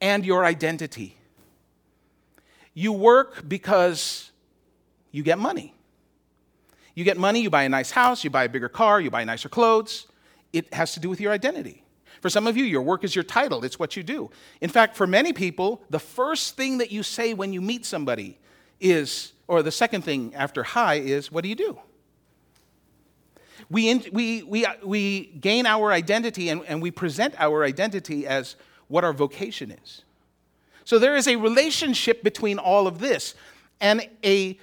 and 0.00 0.24
your 0.24 0.44
identity. 0.44 1.18
You 2.74 2.92
work 2.92 3.48
because 3.48 4.30
you 5.10 5.24
get 5.24 5.40
money. 5.40 5.74
You 6.94 7.02
get 7.02 7.16
money, 7.16 7.40
you 7.40 7.50
buy 7.50 7.64
a 7.64 7.68
nice 7.68 7.90
house, 7.90 8.22
you 8.22 8.30
buy 8.30 8.44
a 8.44 8.48
bigger 8.48 8.68
car, 8.68 9.00
you 9.00 9.10
buy 9.10 9.24
nicer 9.24 9.48
clothes. 9.48 10.06
It 10.52 10.72
has 10.72 10.94
to 10.94 11.00
do 11.00 11.08
with 11.08 11.20
your 11.20 11.32
identity. 11.32 11.82
For 12.20 12.30
some 12.30 12.46
of 12.46 12.56
you, 12.56 12.64
your 12.64 12.82
work 12.82 13.02
is 13.02 13.16
your 13.16 13.24
title, 13.24 13.64
it's 13.64 13.80
what 13.80 13.96
you 13.96 14.04
do. 14.04 14.30
In 14.60 14.70
fact, 14.70 14.96
for 14.96 15.08
many 15.08 15.32
people, 15.32 15.82
the 15.90 15.98
first 15.98 16.56
thing 16.56 16.78
that 16.78 16.92
you 16.92 17.02
say 17.02 17.34
when 17.34 17.52
you 17.52 17.60
meet 17.60 17.84
somebody 17.84 18.38
is, 18.80 19.32
or 19.48 19.64
the 19.64 19.72
second 19.72 20.02
thing 20.02 20.34
after 20.36 20.62
hi 20.62 20.94
is, 20.94 21.32
What 21.32 21.42
do 21.42 21.48
you 21.48 21.56
do? 21.56 21.78
We, 23.70 23.90
in, 23.90 24.04
we, 24.12 24.42
we, 24.42 24.64
uh, 24.64 24.74
we 24.82 25.26
gain 25.40 25.66
our 25.66 25.92
identity 25.92 26.48
and, 26.48 26.62
and 26.66 26.80
we 26.80 26.90
present 26.90 27.34
our 27.38 27.64
identity 27.64 28.26
as 28.26 28.56
what 28.88 29.04
our 29.04 29.12
vocation 29.12 29.70
is. 29.70 30.02
So 30.84 30.98
there 30.98 31.16
is 31.16 31.28
a 31.28 31.36
relationship 31.36 32.22
between 32.22 32.58
all 32.58 32.86
of 32.86 32.98
this 32.98 33.34
and 33.80 34.08
a, 34.24 34.58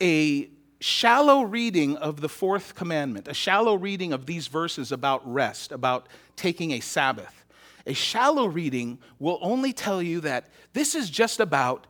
a 0.00 0.48
shallow 0.80 1.42
reading 1.42 1.96
of 1.98 2.20
the 2.20 2.28
fourth 2.28 2.74
commandment, 2.74 3.28
a 3.28 3.34
shallow 3.34 3.74
reading 3.74 4.12
of 4.12 4.26
these 4.26 4.46
verses 4.46 4.92
about 4.92 5.30
rest, 5.30 5.70
about 5.70 6.08
taking 6.36 6.72
a 6.72 6.80
Sabbath. 6.80 7.44
A 7.86 7.92
shallow 7.92 8.46
reading 8.46 8.98
will 9.18 9.38
only 9.42 9.72
tell 9.72 10.02
you 10.02 10.20
that 10.20 10.48
this 10.72 10.94
is 10.94 11.10
just 11.10 11.38
about 11.38 11.86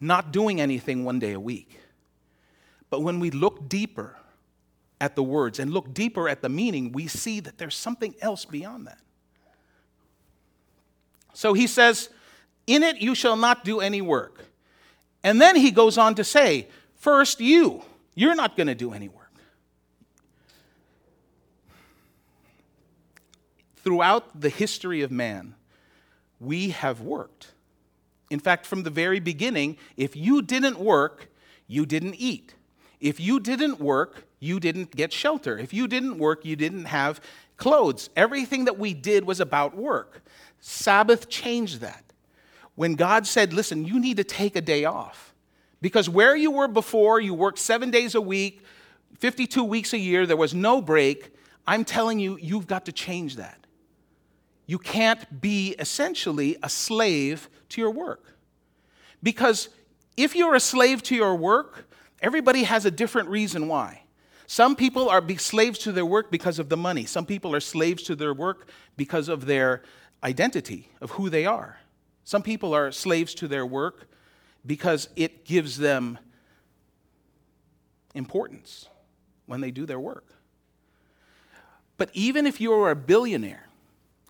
not 0.00 0.32
doing 0.32 0.60
anything 0.60 1.04
one 1.04 1.18
day 1.18 1.32
a 1.32 1.40
week. 1.40 1.80
But 2.90 3.00
when 3.00 3.18
we 3.18 3.30
look 3.30 3.68
deeper, 3.68 4.16
at 5.00 5.14
the 5.14 5.22
words 5.22 5.58
and 5.58 5.72
look 5.72 5.92
deeper 5.92 6.28
at 6.28 6.42
the 6.42 6.48
meaning, 6.48 6.92
we 6.92 7.06
see 7.06 7.40
that 7.40 7.58
there's 7.58 7.76
something 7.76 8.14
else 8.20 8.44
beyond 8.44 8.86
that. 8.86 8.98
So 11.34 11.52
he 11.52 11.66
says, 11.66 12.08
In 12.66 12.82
it 12.82 12.96
you 12.96 13.14
shall 13.14 13.36
not 13.36 13.64
do 13.64 13.80
any 13.80 14.00
work. 14.00 14.46
And 15.22 15.40
then 15.40 15.56
he 15.56 15.70
goes 15.70 15.98
on 15.98 16.14
to 16.14 16.24
say, 16.24 16.68
First, 16.94 17.40
you, 17.40 17.82
you're 18.14 18.34
not 18.34 18.56
going 18.56 18.68
to 18.68 18.74
do 18.74 18.92
any 18.92 19.08
work. 19.08 19.32
Throughout 23.76 24.40
the 24.40 24.48
history 24.48 25.02
of 25.02 25.10
man, 25.12 25.54
we 26.40 26.70
have 26.70 27.00
worked. 27.00 27.52
In 28.30 28.40
fact, 28.40 28.66
from 28.66 28.82
the 28.82 28.90
very 28.90 29.20
beginning, 29.20 29.76
if 29.96 30.16
you 30.16 30.42
didn't 30.42 30.80
work, 30.80 31.28
you 31.68 31.86
didn't 31.86 32.14
eat. 32.14 32.54
If 32.98 33.20
you 33.20 33.38
didn't 33.38 33.78
work, 33.78 34.25
you 34.38 34.60
didn't 34.60 34.94
get 34.94 35.12
shelter. 35.12 35.58
If 35.58 35.72
you 35.72 35.88
didn't 35.88 36.18
work, 36.18 36.44
you 36.44 36.56
didn't 36.56 36.86
have 36.86 37.20
clothes. 37.56 38.10
Everything 38.16 38.66
that 38.66 38.78
we 38.78 38.94
did 38.94 39.24
was 39.24 39.40
about 39.40 39.76
work. 39.76 40.22
Sabbath 40.60 41.28
changed 41.28 41.80
that. 41.80 42.04
When 42.74 42.94
God 42.94 43.26
said, 43.26 43.52
listen, 43.52 43.84
you 43.84 43.98
need 43.98 44.18
to 44.18 44.24
take 44.24 44.56
a 44.56 44.60
day 44.60 44.84
off. 44.84 45.34
Because 45.80 46.08
where 46.08 46.36
you 46.36 46.50
were 46.50 46.68
before, 46.68 47.20
you 47.20 47.32
worked 47.32 47.58
seven 47.58 47.90
days 47.90 48.14
a 48.14 48.20
week, 48.20 48.62
52 49.18 49.64
weeks 49.64 49.92
a 49.92 49.98
year, 49.98 50.26
there 50.26 50.36
was 50.36 50.54
no 50.54 50.82
break. 50.82 51.32
I'm 51.66 51.84
telling 51.84 52.18
you, 52.18 52.38
you've 52.40 52.66
got 52.66 52.84
to 52.86 52.92
change 52.92 53.36
that. 53.36 53.66
You 54.66 54.78
can't 54.78 55.40
be 55.40 55.74
essentially 55.78 56.56
a 56.62 56.68
slave 56.68 57.48
to 57.70 57.80
your 57.80 57.90
work. 57.90 58.24
Because 59.22 59.68
if 60.16 60.34
you're 60.34 60.54
a 60.54 60.60
slave 60.60 61.02
to 61.04 61.14
your 61.14 61.34
work, 61.34 61.86
everybody 62.20 62.64
has 62.64 62.84
a 62.84 62.90
different 62.90 63.28
reason 63.28 63.68
why. 63.68 64.02
Some 64.46 64.76
people 64.76 65.08
are 65.08 65.22
slaves 65.38 65.78
to 65.80 65.92
their 65.92 66.06
work 66.06 66.30
because 66.30 66.58
of 66.58 66.68
the 66.68 66.76
money. 66.76 67.04
Some 67.04 67.26
people 67.26 67.54
are 67.54 67.60
slaves 67.60 68.02
to 68.04 68.14
their 68.14 68.32
work 68.32 68.68
because 68.96 69.28
of 69.28 69.46
their 69.46 69.82
identity, 70.22 70.90
of 71.00 71.12
who 71.12 71.28
they 71.28 71.46
are. 71.46 71.78
Some 72.24 72.42
people 72.42 72.74
are 72.74 72.92
slaves 72.92 73.34
to 73.34 73.48
their 73.48 73.66
work 73.66 74.08
because 74.64 75.08
it 75.16 75.44
gives 75.44 75.78
them 75.78 76.18
importance 78.14 78.88
when 79.46 79.60
they 79.60 79.70
do 79.70 79.86
their 79.86 80.00
work. 80.00 80.32
But 81.96 82.10
even 82.12 82.46
if 82.46 82.60
you're 82.60 82.90
a 82.90 82.96
billionaire, 82.96 83.68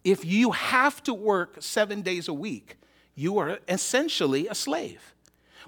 if 0.05 0.25
you 0.25 0.53
have 0.53 1.03
to 1.05 1.15
work 1.15 1.57
seven 1.61 2.03
days 2.03 2.29
a 2.29 2.35
week, 2.35 2.77
you 3.15 3.39
are 3.39 3.59
essentially 3.69 4.47
a 4.47 4.55
slave. 4.55 5.15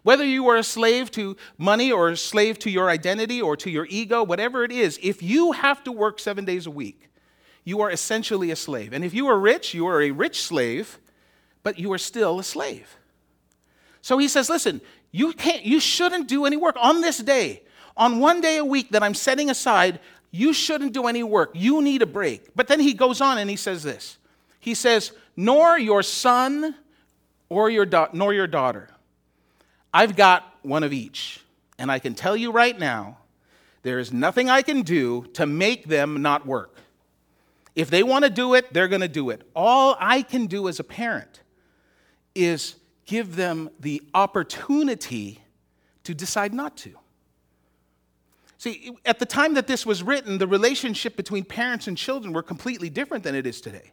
Whether 0.08 0.24
you 0.24 0.48
are 0.48 0.56
a 0.56 0.62
slave 0.62 1.10
to 1.10 1.36
money 1.58 1.92
or 1.92 2.08
a 2.08 2.16
slave 2.16 2.58
to 2.60 2.70
your 2.70 2.88
identity 2.88 3.42
or 3.42 3.58
to 3.58 3.68
your 3.68 3.86
ego, 3.90 4.22
whatever 4.22 4.64
it 4.64 4.72
is, 4.72 4.98
if 5.02 5.22
you 5.22 5.52
have 5.52 5.84
to 5.84 5.92
work 5.92 6.18
seven 6.18 6.46
days 6.46 6.66
a 6.66 6.70
week, 6.70 7.10
you 7.62 7.82
are 7.82 7.90
essentially 7.90 8.50
a 8.50 8.56
slave. 8.56 8.94
And 8.94 9.04
if 9.04 9.12
you 9.12 9.26
are 9.26 9.38
rich, 9.38 9.74
you 9.74 9.86
are 9.86 10.00
a 10.00 10.10
rich 10.10 10.40
slave, 10.40 10.98
but 11.62 11.78
you 11.78 11.92
are 11.92 11.98
still 11.98 12.38
a 12.38 12.42
slave. 12.42 12.96
So 14.00 14.16
he 14.16 14.28
says, 14.28 14.48
listen, 14.48 14.80
you 15.12 15.34
can't 15.34 15.62
you 15.62 15.78
shouldn't 15.78 16.26
do 16.26 16.46
any 16.46 16.56
work 16.56 16.76
on 16.80 17.02
this 17.02 17.18
day. 17.18 17.64
On 17.94 18.18
one 18.18 18.40
day 18.40 18.56
a 18.56 18.64
week 18.64 18.92
that 18.92 19.02
I'm 19.02 19.12
setting 19.12 19.50
aside, 19.50 20.00
you 20.30 20.54
shouldn't 20.54 20.94
do 20.94 21.06
any 21.06 21.22
work. 21.22 21.50
You 21.52 21.82
need 21.82 22.00
a 22.00 22.06
break. 22.06 22.56
But 22.56 22.68
then 22.68 22.80
he 22.80 22.94
goes 22.94 23.20
on 23.20 23.36
and 23.36 23.50
he 23.50 23.56
says 23.56 23.82
this. 23.82 24.16
He 24.58 24.72
says, 24.72 25.12
"Nor 25.36 25.78
your 25.78 26.02
son 26.02 26.76
or 27.50 27.68
your 27.68 27.84
da- 27.84 28.08
nor 28.14 28.32
your 28.32 28.46
daughter. 28.46 28.88
I've 29.98 30.14
got 30.14 30.54
one 30.62 30.84
of 30.84 30.92
each. 30.92 31.40
And 31.76 31.90
I 31.90 31.98
can 31.98 32.14
tell 32.14 32.36
you 32.36 32.52
right 32.52 32.78
now, 32.78 33.18
there 33.82 33.98
is 33.98 34.12
nothing 34.12 34.48
I 34.48 34.62
can 34.62 34.82
do 34.82 35.24
to 35.32 35.44
make 35.44 35.88
them 35.88 36.22
not 36.22 36.46
work. 36.46 36.76
If 37.74 37.90
they 37.90 38.04
want 38.04 38.24
to 38.24 38.30
do 38.30 38.54
it, 38.54 38.72
they're 38.72 38.86
going 38.86 39.00
to 39.00 39.08
do 39.08 39.30
it. 39.30 39.42
All 39.56 39.96
I 39.98 40.22
can 40.22 40.46
do 40.46 40.68
as 40.68 40.78
a 40.78 40.84
parent 40.84 41.42
is 42.32 42.76
give 43.06 43.34
them 43.34 43.70
the 43.80 44.00
opportunity 44.14 45.42
to 46.04 46.14
decide 46.14 46.54
not 46.54 46.76
to. 46.76 46.94
See, 48.56 48.92
at 49.04 49.18
the 49.18 49.26
time 49.26 49.54
that 49.54 49.66
this 49.66 49.84
was 49.84 50.04
written, 50.04 50.38
the 50.38 50.46
relationship 50.46 51.16
between 51.16 51.44
parents 51.44 51.88
and 51.88 51.98
children 51.98 52.32
were 52.32 52.44
completely 52.44 52.88
different 52.88 53.24
than 53.24 53.34
it 53.34 53.48
is 53.48 53.60
today. 53.60 53.90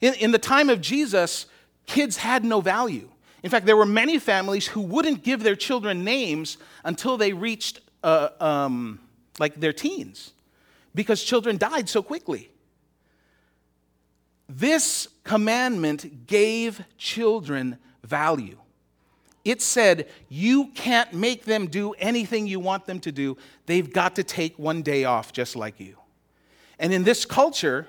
In, 0.00 0.14
in 0.14 0.30
the 0.30 0.38
time 0.38 0.70
of 0.70 0.80
Jesus, 0.80 1.44
kids 1.84 2.16
had 2.16 2.42
no 2.42 2.62
value. 2.62 3.09
In 3.42 3.50
fact, 3.50 3.66
there 3.66 3.76
were 3.76 3.86
many 3.86 4.18
families 4.18 4.66
who 4.66 4.80
wouldn't 4.80 5.22
give 5.22 5.42
their 5.42 5.56
children 5.56 6.04
names 6.04 6.58
until 6.84 7.16
they 7.16 7.32
reached 7.32 7.80
uh, 8.02 8.28
um, 8.40 9.00
like 9.38 9.58
their 9.58 9.72
teens 9.72 10.32
because 10.94 11.22
children 11.22 11.56
died 11.56 11.88
so 11.88 12.02
quickly. 12.02 12.50
This 14.48 15.08
commandment 15.24 16.26
gave 16.26 16.82
children 16.98 17.78
value. 18.02 18.58
It 19.44 19.62
said, 19.62 20.08
You 20.28 20.66
can't 20.74 21.14
make 21.14 21.44
them 21.44 21.68
do 21.68 21.92
anything 21.92 22.46
you 22.46 22.60
want 22.60 22.86
them 22.86 23.00
to 23.00 23.12
do. 23.12 23.36
They've 23.66 23.90
got 23.90 24.16
to 24.16 24.24
take 24.24 24.58
one 24.58 24.82
day 24.82 25.04
off 25.04 25.32
just 25.32 25.56
like 25.56 25.80
you. 25.80 25.96
And 26.78 26.92
in 26.92 27.04
this 27.04 27.24
culture, 27.24 27.88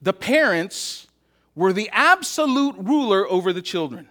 the 0.00 0.12
parents 0.12 1.06
were 1.54 1.72
the 1.72 1.88
absolute 1.92 2.74
ruler 2.78 3.28
over 3.28 3.52
the 3.52 3.62
children. 3.62 4.08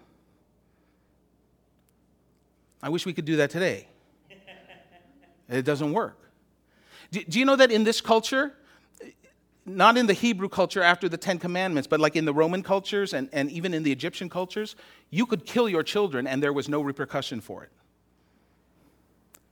I 2.83 2.89
wish 2.89 3.05
we 3.05 3.13
could 3.13 3.25
do 3.25 3.38
that 3.38 3.50
today. 3.50 3.88
It 5.50 5.65
doesn't 5.65 5.91
work. 5.91 6.17
Do, 7.11 7.21
do, 7.25 7.38
you 7.38 7.43
know 7.43 7.57
that 7.57 7.71
in 7.71 7.83
this 7.83 8.00
culture, 8.00 8.53
not 9.65 9.97
in 9.97 10.07
the 10.07 10.13
Hebrew 10.13 10.47
culture 10.47 10.81
after 10.81 11.09
the 11.09 11.17
Ten 11.17 11.39
Commandments, 11.39 11.88
but 11.88 12.00
like 12.00 12.15
in 12.15 12.23
the 12.23 12.33
Roman 12.33 12.63
cultures 12.63 13.13
and, 13.13 13.27
and 13.33 13.51
even 13.51 13.73
in 13.73 13.83
the 13.83 13.91
Egyptian 13.91 14.29
cultures, 14.29 14.77
you 15.09 15.25
could 15.25 15.45
kill 15.45 15.67
your 15.67 15.83
children 15.83 16.25
and 16.25 16.41
there 16.41 16.53
was 16.53 16.69
no 16.69 16.81
repercussion 16.81 17.41
for 17.41 17.63
it 17.63 17.71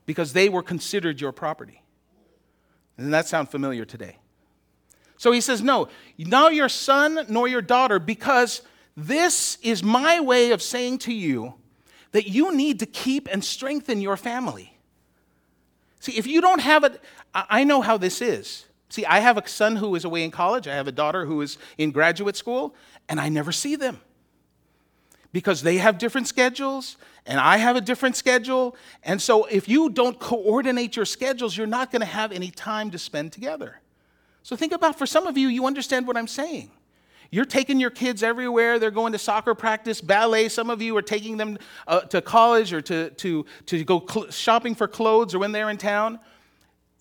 because 0.06 0.34
they 0.34 0.48
were 0.50 0.64
considered 0.64 1.20
your 1.20 1.32
property. 1.32 1.84
Doesn't 2.98 3.12
that 3.12 3.28
sound 3.28 3.50
familiar 3.50 3.86
today? 3.86 4.18
So 5.18 5.32
he 5.32 5.42
says, 5.42 5.62
No, 5.62 5.90
not 6.18 6.56
your 6.56 6.70
son 6.70 7.26
nor 7.30 7.48
your 7.48 7.62
daughter, 7.62 8.00
because 8.00 8.62
this 8.98 9.58
is 9.62 9.84
my 9.84 10.20
way 10.20 10.52
of 10.52 10.62
saying 10.62 11.00
to 11.00 11.14
you 11.14 11.54
that 12.12 12.28
you 12.28 12.56
need 12.56 12.80
to 12.80 12.86
keep 12.86 13.28
and 13.32 13.44
strengthen 13.44 14.02
your 14.02 14.18
family. 14.18 14.78
See, 16.00 16.18
if 16.18 16.26
you 16.26 16.42
don't 16.42 16.62
have 16.62 16.84
it, 16.84 17.02
I 17.34 17.64
know 17.64 17.82
how 17.82 17.98
this 17.98 18.22
is. 18.22 18.66
See, 18.90 19.06
I 19.06 19.20
have 19.20 19.38
a 19.38 19.48
son 19.48 19.76
who 19.76 19.94
is 19.96 20.04
away 20.04 20.24
in 20.24 20.32
college, 20.32 20.68
I 20.68 20.74
have 20.74 20.88
a 20.88 20.92
daughter 20.92 21.26
who 21.26 21.42
is 21.42 21.58
in 21.78 21.92
graduate 21.92 22.36
school, 22.36 22.74
and 23.08 23.20
I 23.20 23.30
never 23.30 23.52
see 23.52 23.76
them 23.76 24.00
because 25.32 25.62
they 25.62 25.78
have 25.78 25.98
different 25.98 26.28
schedules 26.28 26.98
and 27.26 27.40
I 27.40 27.58
have 27.58 27.76
a 27.76 27.82
different 27.82 28.16
schedule. 28.16 28.76
And 29.04 29.22
so, 29.22 29.46
if 29.46 29.70
you 29.70 29.90
don't 29.90 30.20
coordinate 30.20 30.96
your 30.96 31.06
schedules, 31.06 31.56
you're 31.56 31.68
not 31.68 31.92
going 31.92 32.00
to 32.00 32.08
have 32.08 32.32
any 32.32 32.50
time 32.50 32.90
to 32.92 32.98
spend 32.98 33.32
together. 33.32 33.80
So, 34.42 34.56
think 34.56 34.74
about 34.74 34.98
for 34.98 35.06
some 35.06 35.28
of 35.28 35.38
you, 35.38 35.48
you 35.48 35.68
understand 35.68 36.08
what 36.08 36.18
I'm 36.18 36.28
saying. 36.28 36.72
You're 37.32 37.46
taking 37.46 37.80
your 37.80 37.92
kids 37.92 38.24
everywhere. 38.24 38.80
They're 38.80 38.90
going 38.90 39.14
to 39.14 39.20
soccer 39.20 39.54
practice, 39.54 40.02
ballet. 40.02 40.50
Some 40.50 40.70
of 40.70 40.82
you 40.82 40.98
are 40.98 41.02
taking 41.02 41.38
them 41.38 41.60
uh, 41.88 42.02
to 42.02 42.22
college 42.22 42.74
or 42.74 42.82
to, 42.82 43.12
to, 43.12 43.46
to 43.68 43.84
go 43.84 44.04
cl- 44.10 44.32
shopping 44.32 44.74
for 44.74 44.88
clothes 44.88 45.36
or 45.36 45.40
when 45.40 45.52
they're 45.52 45.70
in 45.70 45.78
town. 45.78 46.20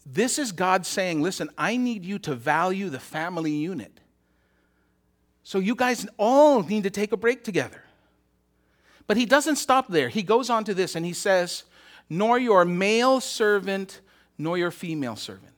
This 0.04 0.38
is 0.38 0.52
God 0.52 0.84
saying, 0.84 1.22
listen, 1.22 1.48
I 1.56 1.76
need 1.76 2.04
you 2.04 2.18
to 2.20 2.34
value 2.34 2.90
the 2.90 3.00
family 3.00 3.52
unit. 3.52 4.00
So 5.44 5.58
you 5.58 5.74
guys 5.74 6.06
all 6.18 6.62
need 6.62 6.82
to 6.82 6.90
take 6.90 7.12
a 7.12 7.16
break 7.16 7.42
together. 7.42 7.82
But 9.06 9.16
he 9.16 9.24
doesn't 9.24 9.56
stop 9.56 9.88
there. 9.88 10.10
He 10.10 10.22
goes 10.22 10.50
on 10.50 10.64
to 10.64 10.74
this 10.74 10.94
and 10.94 11.06
he 11.06 11.14
says, 11.14 11.64
nor 12.10 12.38
your 12.38 12.66
male 12.66 13.20
servant, 13.20 14.02
nor 14.36 14.58
your 14.58 14.70
female 14.70 15.16
servant. 15.16 15.54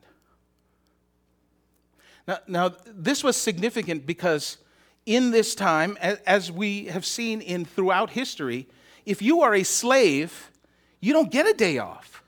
Now, 2.31 2.38
now, 2.47 2.75
this 2.87 3.25
was 3.25 3.37
significant 3.37 4.07
because 4.07 4.59
in 5.05 5.33
this 5.33 5.57
time, 5.57 5.99
as 6.01 6.53
we 6.53 6.85
have 6.85 7.05
seen 7.05 7.40
in 7.40 7.64
throughout 7.64 8.11
history, 8.11 8.69
if 9.05 9.21
you 9.21 9.40
are 9.40 9.53
a 9.53 9.64
slave, 9.64 10.53
you 11.01 11.12
don't 11.12 11.33
get 11.33 11.49
a 11.49 11.53
day 11.53 11.79
off. 11.79 12.23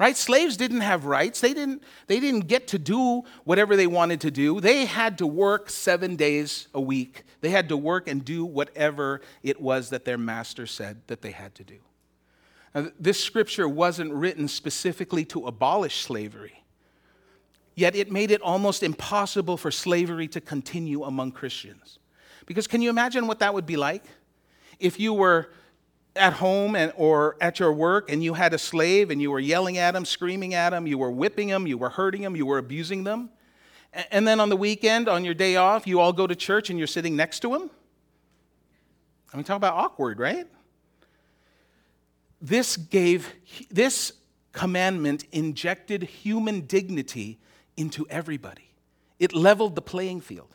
Right? 0.00 0.16
Slaves 0.16 0.56
didn't 0.56 0.80
have 0.80 1.04
rights. 1.04 1.40
They 1.40 1.54
didn't, 1.54 1.84
they 2.08 2.18
didn't 2.18 2.48
get 2.48 2.66
to 2.68 2.80
do 2.80 3.22
whatever 3.44 3.76
they 3.76 3.86
wanted 3.86 4.22
to 4.22 4.32
do. 4.32 4.60
They 4.60 4.86
had 4.86 5.18
to 5.18 5.26
work 5.26 5.70
seven 5.70 6.16
days 6.16 6.66
a 6.74 6.80
week. 6.80 7.22
They 7.42 7.50
had 7.50 7.68
to 7.68 7.76
work 7.76 8.08
and 8.08 8.24
do 8.24 8.44
whatever 8.44 9.20
it 9.44 9.60
was 9.60 9.90
that 9.90 10.04
their 10.04 10.18
master 10.18 10.66
said 10.66 11.02
that 11.06 11.22
they 11.22 11.30
had 11.30 11.54
to 11.54 11.62
do. 11.62 11.78
Now, 12.74 12.90
this 12.98 13.22
scripture 13.22 13.68
wasn't 13.68 14.12
written 14.12 14.48
specifically 14.48 15.24
to 15.26 15.46
abolish 15.46 16.02
slavery. 16.02 16.64
Yet 17.76 17.94
it 17.94 18.10
made 18.10 18.30
it 18.30 18.40
almost 18.40 18.82
impossible 18.82 19.58
for 19.58 19.70
slavery 19.70 20.26
to 20.28 20.40
continue 20.40 21.04
among 21.04 21.32
Christians. 21.32 21.98
Because 22.46 22.66
can 22.66 22.80
you 22.80 22.88
imagine 22.88 23.26
what 23.26 23.38
that 23.40 23.52
would 23.52 23.66
be 23.66 23.76
like? 23.76 24.02
If 24.80 24.98
you 24.98 25.12
were 25.12 25.50
at 26.16 26.32
home 26.32 26.74
and, 26.74 26.90
or 26.96 27.36
at 27.38 27.60
your 27.60 27.72
work 27.74 28.10
and 28.10 28.24
you 28.24 28.32
had 28.32 28.54
a 28.54 28.58
slave 28.58 29.10
and 29.10 29.20
you 29.20 29.30
were 29.30 29.38
yelling 29.38 29.76
at 29.76 29.94
him, 29.94 30.06
screaming 30.06 30.54
at 30.54 30.72
him, 30.72 30.86
you 30.86 30.96
were 30.96 31.10
whipping 31.10 31.48
him, 31.48 31.66
you 31.66 31.76
were 31.76 31.90
hurting 31.90 32.22
him, 32.22 32.34
you 32.34 32.46
were 32.46 32.56
abusing 32.56 33.04
them. 33.04 33.28
And 34.10 34.26
then 34.26 34.40
on 34.40 34.48
the 34.48 34.56
weekend, 34.56 35.06
on 35.06 35.24
your 35.24 35.34
day 35.34 35.56
off, 35.56 35.86
you 35.86 36.00
all 36.00 36.14
go 36.14 36.26
to 36.26 36.34
church 36.34 36.70
and 36.70 36.78
you're 36.78 36.88
sitting 36.88 37.14
next 37.14 37.40
to 37.40 37.54
him. 37.54 37.70
I 39.32 39.36
mean, 39.36 39.44
talk 39.44 39.56
about 39.56 39.74
awkward, 39.74 40.18
right? 40.18 40.46
This 42.40 42.78
gave, 42.78 43.34
this 43.70 44.12
commandment 44.52 45.24
injected 45.30 46.04
human 46.04 46.62
dignity 46.62 47.38
into 47.76 48.06
everybody. 48.08 48.70
It 49.18 49.34
leveled 49.34 49.74
the 49.74 49.82
playing 49.82 50.20
field. 50.20 50.54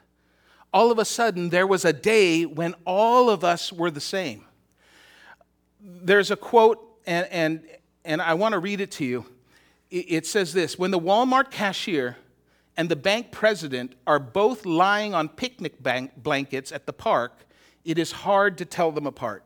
All 0.73 0.91
of 0.91 0.99
a 0.99 1.05
sudden, 1.05 1.49
there 1.49 1.67
was 1.67 1.83
a 1.83 1.93
day 1.93 2.45
when 2.45 2.75
all 2.85 3.29
of 3.29 3.43
us 3.43 3.73
were 3.73 3.91
the 3.91 4.01
same. 4.01 4.45
There's 5.81 6.31
a 6.31 6.35
quote, 6.35 6.79
and, 7.05 7.27
and, 7.31 7.61
and 8.05 8.21
I 8.21 8.35
want 8.35 8.53
to 8.53 8.59
read 8.59 8.79
it 8.79 8.91
to 8.91 9.05
you. 9.05 9.25
It 9.89 10.25
says 10.25 10.53
this 10.53 10.79
When 10.79 10.91
the 10.91 10.99
Walmart 10.99 11.51
cashier 11.51 12.17
and 12.77 12.87
the 12.87 12.95
bank 12.95 13.31
president 13.31 13.95
are 14.07 14.19
both 14.19 14.65
lying 14.65 15.13
on 15.13 15.27
picnic 15.27 15.83
blankets 16.15 16.71
at 16.71 16.85
the 16.85 16.93
park, 16.93 17.45
it 17.83 17.99
is 17.99 18.11
hard 18.11 18.57
to 18.59 18.65
tell 18.65 18.91
them 18.91 19.05
apart. 19.05 19.43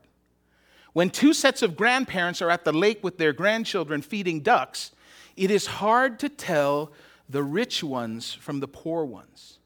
When 0.93 1.09
two 1.09 1.33
sets 1.33 1.61
of 1.61 1.75
grandparents 1.75 2.41
are 2.41 2.49
at 2.49 2.63
the 2.63 2.71
lake 2.71 3.03
with 3.03 3.17
their 3.17 3.33
grandchildren 3.33 4.01
feeding 4.01 4.41
ducks, 4.41 4.91
it 5.35 5.51
is 5.51 5.65
hard 5.65 6.19
to 6.19 6.29
tell 6.29 6.91
the 7.29 7.43
rich 7.43 7.83
ones 7.83 8.33
from 8.33 8.59
the 8.59 8.67
poor 8.67 9.05
ones. 9.05 9.59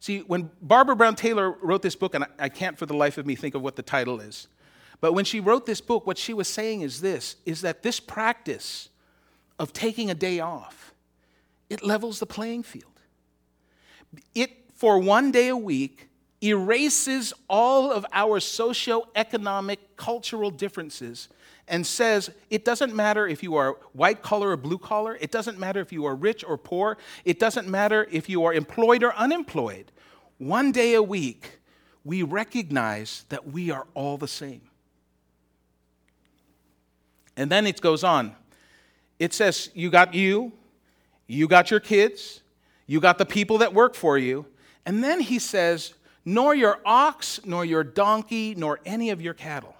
See, 0.00 0.20
when 0.20 0.50
Barbara 0.60 0.96
Brown 0.96 1.16
Taylor 1.16 1.52
wrote 1.62 1.82
this 1.82 1.96
book, 1.96 2.14
and 2.14 2.26
I 2.38 2.48
can't 2.48 2.78
for 2.78 2.86
the 2.86 2.94
life 2.94 3.18
of 3.18 3.26
me 3.26 3.34
think 3.34 3.54
of 3.54 3.62
what 3.62 3.76
the 3.76 3.82
title 3.82 4.20
is, 4.20 4.48
but 5.00 5.12
when 5.12 5.24
she 5.24 5.40
wrote 5.40 5.66
this 5.66 5.80
book, 5.80 6.06
what 6.06 6.18
she 6.18 6.32
was 6.32 6.48
saying 6.48 6.80
is 6.82 7.00
this 7.00 7.36
is 7.44 7.60
that 7.62 7.82
this 7.82 8.00
practice 8.00 8.88
of 9.58 9.72
taking 9.72 10.10
a 10.10 10.14
day 10.14 10.40
off, 10.40 10.94
it 11.68 11.82
levels 11.82 12.18
the 12.18 12.26
playing 12.26 12.62
field. 12.62 13.00
It, 14.34 14.50
for 14.74 14.98
one 14.98 15.32
day 15.32 15.48
a 15.48 15.56
week, 15.56 16.08
erases 16.42 17.32
all 17.48 17.90
of 17.90 18.06
our 18.12 18.40
socio-economic, 18.40 19.96
cultural 19.96 20.50
differences 20.50 21.28
and 21.68 21.86
says 21.86 22.30
it 22.50 22.64
doesn't 22.64 22.94
matter 22.94 23.26
if 23.26 23.42
you 23.42 23.56
are 23.56 23.72
white 23.92 24.22
collar 24.22 24.50
or 24.50 24.56
blue 24.56 24.78
collar, 24.78 25.18
it 25.20 25.30
doesn't 25.30 25.58
matter 25.58 25.80
if 25.80 25.92
you 25.92 26.04
are 26.04 26.14
rich 26.14 26.44
or 26.44 26.56
poor, 26.56 26.96
it 27.24 27.38
doesn't 27.38 27.68
matter 27.68 28.06
if 28.10 28.28
you 28.28 28.44
are 28.44 28.54
employed 28.54 29.02
or 29.02 29.14
unemployed. 29.14 29.90
One 30.38 30.72
day 30.72 30.94
a 30.94 31.02
week, 31.02 31.58
we 32.04 32.22
recognize 32.22 33.24
that 33.30 33.48
we 33.48 33.70
are 33.70 33.86
all 33.94 34.16
the 34.16 34.28
same. 34.28 34.62
And 37.36 37.50
then 37.50 37.66
it 37.66 37.80
goes 37.80 38.04
on. 38.04 38.34
It 39.18 39.34
says, 39.34 39.70
You 39.74 39.90
got 39.90 40.14
you, 40.14 40.52
you 41.26 41.48
got 41.48 41.70
your 41.70 41.80
kids, 41.80 42.42
you 42.86 43.00
got 43.00 43.18
the 43.18 43.26
people 43.26 43.58
that 43.58 43.74
work 43.74 43.94
for 43.94 44.16
you. 44.16 44.46
And 44.84 45.02
then 45.02 45.20
he 45.20 45.38
says, 45.38 45.94
Nor 46.24 46.54
your 46.54 46.80
ox, 46.84 47.40
nor 47.44 47.64
your 47.64 47.84
donkey, 47.84 48.54
nor 48.56 48.80
any 48.84 49.10
of 49.10 49.20
your 49.20 49.34
cattle. 49.34 49.75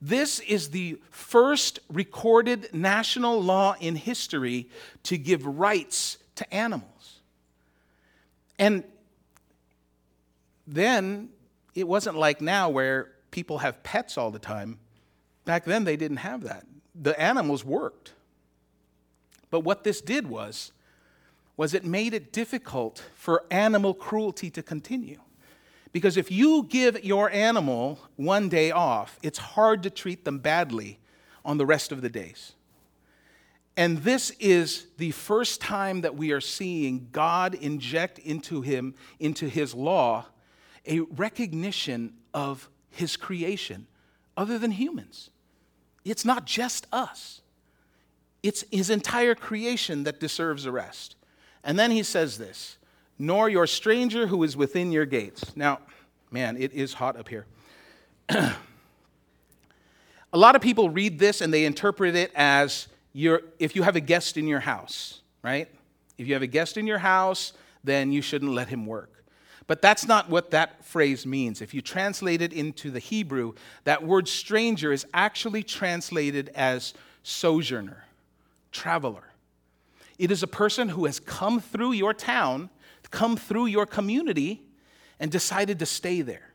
This 0.00 0.40
is 0.40 0.70
the 0.70 0.98
first 1.10 1.80
recorded 1.90 2.68
national 2.74 3.42
law 3.42 3.74
in 3.80 3.96
history 3.96 4.68
to 5.04 5.16
give 5.16 5.46
rights 5.46 6.18
to 6.36 6.54
animals. 6.54 7.20
And 8.58 8.84
then 10.66 11.30
it 11.74 11.88
wasn't 11.88 12.16
like 12.16 12.40
now 12.40 12.68
where 12.68 13.12
people 13.30 13.58
have 13.58 13.82
pets 13.82 14.16
all 14.16 14.30
the 14.30 14.38
time. 14.38 14.78
Back 15.44 15.64
then, 15.64 15.84
they 15.84 15.96
didn't 15.96 16.18
have 16.18 16.42
that. 16.44 16.64
The 16.94 17.18
animals 17.20 17.64
worked. 17.64 18.12
But 19.50 19.60
what 19.60 19.84
this 19.84 20.00
did 20.00 20.28
was, 20.28 20.72
was 21.56 21.74
it 21.74 21.84
made 21.84 22.14
it 22.14 22.32
difficult 22.32 23.04
for 23.14 23.44
animal 23.50 23.94
cruelty 23.94 24.50
to 24.50 24.62
continue. 24.62 25.20
Because 25.94 26.16
if 26.16 26.28
you 26.28 26.64
give 26.64 27.04
your 27.04 27.30
animal 27.30 28.00
one 28.16 28.48
day 28.48 28.72
off, 28.72 29.16
it's 29.22 29.38
hard 29.38 29.84
to 29.84 29.90
treat 29.90 30.24
them 30.24 30.40
badly 30.40 30.98
on 31.44 31.56
the 31.56 31.64
rest 31.64 31.92
of 31.92 32.02
the 32.02 32.08
days. 32.08 32.54
And 33.76 33.98
this 33.98 34.30
is 34.40 34.88
the 34.98 35.12
first 35.12 35.60
time 35.60 36.00
that 36.00 36.16
we 36.16 36.32
are 36.32 36.40
seeing 36.40 37.10
God 37.12 37.54
inject 37.54 38.18
into 38.18 38.60
him, 38.60 38.96
into 39.20 39.46
his 39.46 39.72
law, 39.72 40.26
a 40.84 40.98
recognition 40.98 42.14
of 42.34 42.68
his 42.90 43.16
creation 43.16 43.86
other 44.36 44.58
than 44.58 44.72
humans. 44.72 45.30
It's 46.04 46.24
not 46.24 46.44
just 46.44 46.88
us, 46.90 47.40
it's 48.42 48.64
his 48.72 48.90
entire 48.90 49.36
creation 49.36 50.02
that 50.02 50.18
deserves 50.18 50.66
a 50.66 50.72
rest. 50.72 51.14
And 51.62 51.78
then 51.78 51.92
he 51.92 52.02
says 52.02 52.36
this 52.36 52.78
nor 53.18 53.48
your 53.48 53.66
stranger 53.66 54.26
who 54.26 54.42
is 54.42 54.56
within 54.56 54.92
your 54.92 55.06
gates. 55.06 55.56
Now, 55.56 55.80
man, 56.30 56.56
it 56.56 56.72
is 56.72 56.94
hot 56.94 57.16
up 57.16 57.28
here. 57.28 57.46
a 58.28 58.54
lot 60.32 60.56
of 60.56 60.62
people 60.62 60.90
read 60.90 61.18
this 61.18 61.40
and 61.40 61.52
they 61.52 61.64
interpret 61.64 62.16
it 62.16 62.32
as 62.34 62.88
if 63.14 63.76
you 63.76 63.82
have 63.82 63.96
a 63.96 64.00
guest 64.00 64.36
in 64.36 64.48
your 64.48 64.60
house, 64.60 65.20
right? 65.42 65.68
If 66.18 66.26
you 66.26 66.34
have 66.34 66.42
a 66.42 66.48
guest 66.48 66.76
in 66.76 66.86
your 66.86 66.98
house, 66.98 67.52
then 67.84 68.12
you 68.12 68.22
shouldn't 68.22 68.52
let 68.52 68.68
him 68.68 68.86
work. 68.86 69.24
But 69.66 69.80
that's 69.80 70.06
not 70.06 70.28
what 70.28 70.50
that 70.50 70.84
phrase 70.84 71.24
means. 71.24 71.62
If 71.62 71.72
you 71.72 71.80
translate 71.80 72.42
it 72.42 72.52
into 72.52 72.90
the 72.90 72.98
Hebrew, 72.98 73.54
that 73.84 74.04
word 74.04 74.28
stranger 74.28 74.92
is 74.92 75.06
actually 75.14 75.62
translated 75.62 76.50
as 76.54 76.92
sojourner, 77.22 78.04
traveler. 78.72 79.32
It 80.18 80.30
is 80.30 80.42
a 80.42 80.46
person 80.46 80.90
who 80.90 81.06
has 81.06 81.18
come 81.18 81.60
through 81.60 81.92
your 81.92 82.12
town, 82.12 82.68
come 83.14 83.36
through 83.36 83.66
your 83.66 83.86
community, 83.86 84.60
and 85.20 85.30
decided 85.30 85.78
to 85.78 85.86
stay 85.86 86.20
there. 86.22 86.52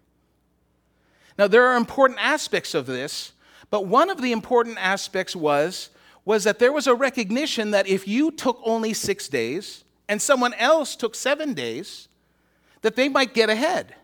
Now, 1.38 1.48
there 1.48 1.65
are 1.65 1.78
important 1.78 2.19
aspects 2.22 2.76
of 2.76 2.86
this, 2.86 3.32
but 3.69 3.88
one 3.88 4.10
of 4.10 4.22
the 4.22 4.34
important 4.34 4.78
aspects 4.78 5.36
was, 5.36 5.89
was 6.26 6.43
that 6.43 6.60
there 6.60 6.74
was 6.74 6.86
a 6.86 6.93
recognition 6.93 7.72
that 7.72 7.88
if 7.88 8.08
you 8.08 8.32
took 8.32 8.60
only 8.65 8.93
six 8.93 9.30
days 9.30 9.86
and 10.10 10.22
someone 10.22 10.54
else 10.56 10.98
took 10.98 11.15
seven 11.15 11.54
days, 11.54 12.10
that 12.82 12.95
they 12.95 13.08
might 13.08 13.34
get 13.34 13.50
ahead. 13.50 13.95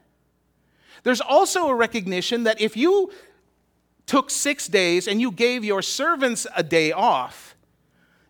There's 1.04 1.22
also 1.22 1.68
a 1.68 1.76
recognition 1.76 2.44
that 2.46 2.62
if 2.62 2.78
you 2.78 3.12
took 4.06 4.30
six 4.30 4.68
days 4.68 5.08
and 5.08 5.20
you 5.20 5.32
gave 5.32 5.65
your 5.65 5.82
servants 5.82 6.48
a 6.56 6.63
day 6.63 6.94
off, 6.94 7.56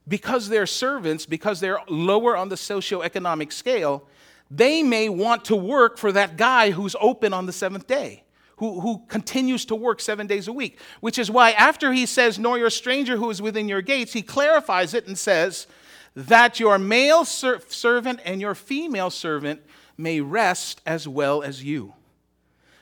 because 0.08 0.50
they're 0.50 0.68
servants, 0.68 1.26
because 1.26 1.60
they're 1.60 1.80
lower 1.88 2.36
on 2.36 2.50
the 2.50 2.56
socioeconomic 2.56 3.52
scale, 3.54 4.08
they 4.50 4.84
may 4.84 5.10
want 5.10 5.46
to 5.46 5.56
work 5.56 5.98
for 5.98 6.12
that 6.12 6.38
guy 6.38 6.72
who's 6.72 6.96
open 7.00 7.34
on 7.34 7.46
the 7.46 7.54
seventh 7.54 7.88
day, 7.88 8.24
who, 8.58 8.80
who 8.80 9.04
continues 9.08 9.66
to 9.66 9.76
work 9.76 10.00
seven 10.00 10.28
days 10.28 10.48
a 10.48 10.54
week. 10.54 10.80
Which 11.00 11.18
is 11.18 11.32
why, 11.32 11.52
after 11.52 11.94
he 11.94 12.06
says, 12.06 12.38
Nor 12.38 12.58
your 12.58 12.70
stranger 12.70 13.18
who 13.18 13.30
is 13.30 13.42
within 13.42 13.68
your 13.68 13.82
gates, 13.82 14.14
he 14.14 14.22
clarifies 14.22 14.94
it 14.94 15.08
and 15.08 15.18
says, 15.18 15.68
That 16.16 16.60
your 16.60 16.78
male 16.78 17.26
ser- 17.26 17.62
servant 17.68 18.20
and 18.24 18.40
your 18.40 18.56
female 18.56 19.10
servant 19.10 19.62
may 19.98 20.22
rest 20.22 20.82
as 20.86 21.08
well 21.08 21.42
as 21.42 21.64
you. 21.64 21.94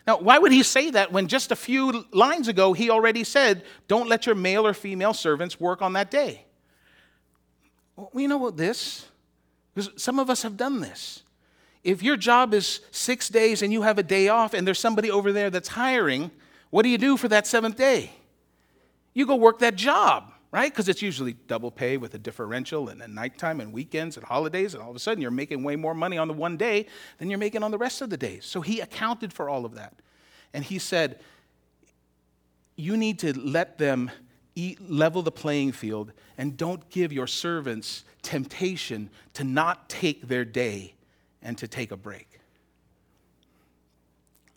Now, 0.05 0.17
why 0.17 0.37
would 0.37 0.51
he 0.51 0.63
say 0.63 0.89
that 0.91 1.13
when 1.13 1.27
just 1.27 1.51
a 1.51 1.55
few 1.55 2.05
lines 2.11 2.49
ago 2.49 2.73
he 2.73 2.89
already 2.89 3.23
said, 3.23 3.63
Don't 3.87 4.09
let 4.09 4.25
your 4.25 4.35
male 4.35 4.67
or 4.67 4.73
female 4.73 5.13
servants 5.13 5.59
work 5.59 5.81
on 5.81 5.93
that 5.93 6.11
day? 6.11 6.45
Well, 7.95 8.09
know 8.27 8.37
what 8.37 8.57
this? 8.57 9.07
Because 9.73 10.01
some 10.01 10.19
of 10.19 10.29
us 10.29 10.43
have 10.43 10.57
done 10.57 10.81
this. 10.81 11.23
If 11.83 12.01
your 12.01 12.17
job 12.17 12.53
is 12.53 12.81
six 12.91 13.27
days 13.29 13.61
and 13.61 13.73
you 13.73 13.81
have 13.81 13.97
a 13.97 14.03
day 14.03 14.29
off 14.29 14.53
and 14.53 14.65
there's 14.65 14.79
somebody 14.79 15.11
over 15.11 15.31
there 15.31 15.49
that's 15.49 15.69
hiring, 15.69 16.31
what 16.69 16.83
do 16.83 16.89
you 16.89 16.97
do 16.97 17.17
for 17.17 17.27
that 17.27 17.45
seventh 17.45 17.77
day? 17.77 18.11
You 19.13 19.25
go 19.25 19.35
work 19.35 19.59
that 19.59 19.75
job 19.75 20.33
right? 20.53 20.71
Because 20.71 20.87
it's 20.87 21.01
usually 21.01 21.33
double 21.33 21.71
pay 21.71 21.97
with 21.97 22.13
a 22.13 22.19
differential 22.19 22.89
and 22.89 23.01
at 23.01 23.09
nighttime 23.09 23.59
and 23.59 23.73
weekends 23.73 24.17
and 24.17 24.25
holidays, 24.25 24.75
and 24.75 24.83
all 24.83 24.91
of 24.91 24.95
a 24.95 24.99
sudden 24.99 25.19
you're 25.19 25.31
making 25.31 25.63
way 25.63 25.75
more 25.75 25.95
money 25.95 26.15
on 26.15 26.27
the 26.27 26.33
one 26.33 26.57
day 26.57 26.85
than 27.17 27.27
you're 27.27 27.39
making 27.39 27.63
on 27.63 27.71
the 27.71 27.77
rest 27.77 28.03
of 28.03 28.11
the 28.11 28.17
days. 28.17 28.45
So 28.45 28.61
he 28.61 28.79
accounted 28.79 29.33
for 29.33 29.49
all 29.49 29.65
of 29.65 29.73
that. 29.73 29.95
And 30.53 30.63
he 30.63 30.77
said, 30.77 31.19
You 32.75 32.95
need 32.95 33.17
to 33.19 33.37
let 33.37 33.79
them 33.79 34.11
eat, 34.53 34.79
level 34.87 35.23
the 35.23 35.31
playing 35.31 35.71
field 35.71 36.13
and 36.37 36.55
don't 36.55 36.87
give 36.91 37.11
your 37.11 37.25
servants 37.25 38.03
temptation 38.21 39.09
to 39.33 39.43
not 39.43 39.89
take 39.89 40.27
their 40.27 40.45
day 40.45 40.93
and 41.43 41.57
to 41.59 41.67
take 41.67 41.91
a 41.91 41.97
break. 41.97 42.39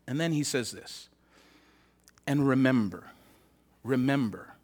And 0.07 0.21
then 0.21 0.33
he 0.33 0.45
says 0.45 0.71
this, 0.71 1.09
and 2.27 2.49
remember, 2.49 3.11
remember, 3.83 4.55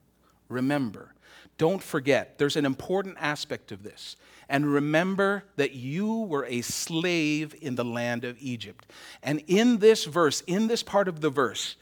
remember 0.48 1.12
don't 1.58 1.82
forget, 1.82 2.38
there's 2.38 2.56
an 2.56 2.64
important 2.64 3.16
aspect 3.20 3.70
of 3.70 3.82
this. 3.84 4.16
And 4.48 4.66
remember 4.66 5.44
that 5.56 5.72
you 5.72 6.22
were 6.22 6.44
a 6.46 6.60
slave 6.60 7.54
in 7.60 7.76
the 7.76 7.84
land 7.84 8.24
of 8.24 8.36
Egypt. 8.40 8.90
And 9.22 9.42
in 9.46 9.78
this 9.78 10.04
verse, 10.04 10.40
in 10.48 10.66
this 10.66 10.82
part 10.82 11.06
of 11.06 11.20
the 11.20 11.30
verse, 11.30 11.76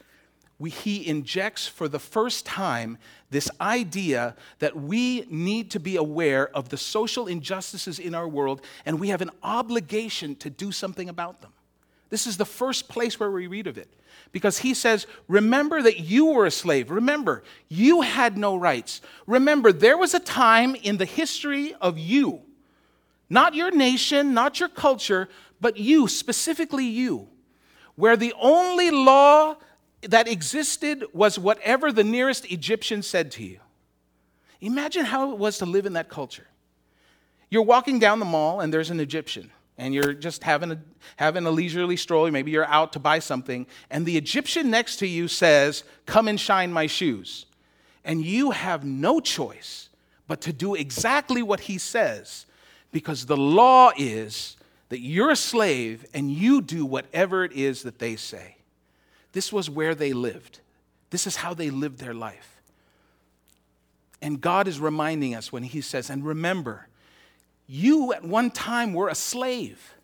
we, 0.61 0.69
he 0.69 1.07
injects 1.07 1.67
for 1.67 1.87
the 1.87 1.97
first 1.97 2.45
time 2.45 2.99
this 3.31 3.49
idea 3.59 4.35
that 4.59 4.75
we 4.75 5.25
need 5.27 5.71
to 5.71 5.79
be 5.79 5.95
aware 5.95 6.55
of 6.55 6.69
the 6.69 6.77
social 6.77 7.25
injustices 7.25 7.97
in 7.97 8.13
our 8.13 8.27
world 8.27 8.61
and 8.85 8.99
we 8.99 9.09
have 9.09 9.23
an 9.23 9.31
obligation 9.41 10.35
to 10.35 10.51
do 10.51 10.71
something 10.71 11.09
about 11.09 11.41
them. 11.41 11.51
This 12.11 12.27
is 12.27 12.37
the 12.37 12.45
first 12.45 12.87
place 12.87 13.19
where 13.19 13.31
we 13.31 13.47
read 13.47 13.65
of 13.65 13.79
it 13.79 13.87
because 14.31 14.59
he 14.59 14.75
says, 14.75 15.07
Remember 15.27 15.81
that 15.81 16.01
you 16.01 16.27
were 16.27 16.45
a 16.45 16.51
slave. 16.51 16.91
Remember, 16.91 17.41
you 17.67 18.01
had 18.01 18.37
no 18.37 18.55
rights. 18.55 19.01
Remember, 19.25 19.71
there 19.71 19.97
was 19.97 20.13
a 20.13 20.19
time 20.19 20.75
in 20.75 20.97
the 20.97 21.05
history 21.05 21.73
of 21.81 21.97
you, 21.97 22.41
not 23.31 23.55
your 23.55 23.71
nation, 23.71 24.35
not 24.35 24.59
your 24.59 24.69
culture, 24.69 25.27
but 25.59 25.77
you, 25.77 26.07
specifically 26.07 26.85
you, 26.85 27.29
where 27.95 28.15
the 28.15 28.33
only 28.39 28.91
law 28.91 29.55
that 30.03 30.27
existed 30.27 31.05
was 31.13 31.37
whatever 31.37 31.91
the 31.91 32.03
nearest 32.03 32.51
Egyptian 32.51 33.01
said 33.03 33.31
to 33.31 33.43
you. 33.43 33.59
Imagine 34.59 35.05
how 35.05 35.31
it 35.31 35.37
was 35.37 35.57
to 35.59 35.65
live 35.65 35.85
in 35.85 35.93
that 35.93 36.09
culture. 36.09 36.47
You're 37.49 37.63
walking 37.63 37.99
down 37.99 38.19
the 38.19 38.25
mall 38.25 38.61
and 38.61 38.73
there's 38.73 38.89
an 38.89 38.99
Egyptian 38.99 39.51
and 39.77 39.93
you're 39.93 40.13
just 40.13 40.43
having 40.43 40.71
a, 40.71 40.79
having 41.15 41.45
a 41.45 41.51
leisurely 41.51 41.97
stroll, 41.97 42.29
maybe 42.29 42.51
you're 42.51 42.65
out 42.65 42.93
to 42.93 42.99
buy 42.99 43.17
something, 43.17 43.65
and 43.89 44.05
the 44.05 44.15
Egyptian 44.15 44.69
next 44.69 44.97
to 44.97 45.07
you 45.07 45.27
says, 45.27 45.83
Come 46.05 46.27
and 46.27 46.39
shine 46.39 46.71
my 46.71 46.85
shoes. 46.85 47.47
And 48.03 48.23
you 48.23 48.51
have 48.51 48.83
no 48.83 49.19
choice 49.19 49.89
but 50.27 50.41
to 50.41 50.53
do 50.53 50.75
exactly 50.75 51.41
what 51.41 51.61
he 51.61 51.77
says, 51.77 52.45
because 52.91 53.25
the 53.25 53.37
law 53.37 53.91
is 53.97 54.55
that 54.89 54.99
you're 54.99 55.31
a 55.31 55.35
slave 55.35 56.05
and 56.13 56.31
you 56.31 56.61
do 56.61 56.85
whatever 56.85 57.43
it 57.43 57.53
is 57.53 57.83
that 57.83 57.97
they 57.97 58.15
say. 58.15 58.57
This 59.33 59.53
was 59.53 59.69
where 59.69 59.95
they 59.95 60.13
lived, 60.13 60.59
this 61.09 61.27
is 61.27 61.37
how 61.37 61.53
they 61.53 61.69
lived 61.69 61.99
their 61.99 62.13
life. 62.13 62.61
And 64.21 64.39
God 64.39 64.67
is 64.67 64.79
reminding 64.79 65.33
us 65.33 65.51
when 65.51 65.63
he 65.63 65.81
says, 65.81 66.09
And 66.09 66.23
remember, 66.23 66.87
you 67.65 68.13
at 68.13 68.23
one 68.23 68.51
time 68.51 68.93
were 68.93 69.09
a 69.09 69.15
slave. 69.15 69.95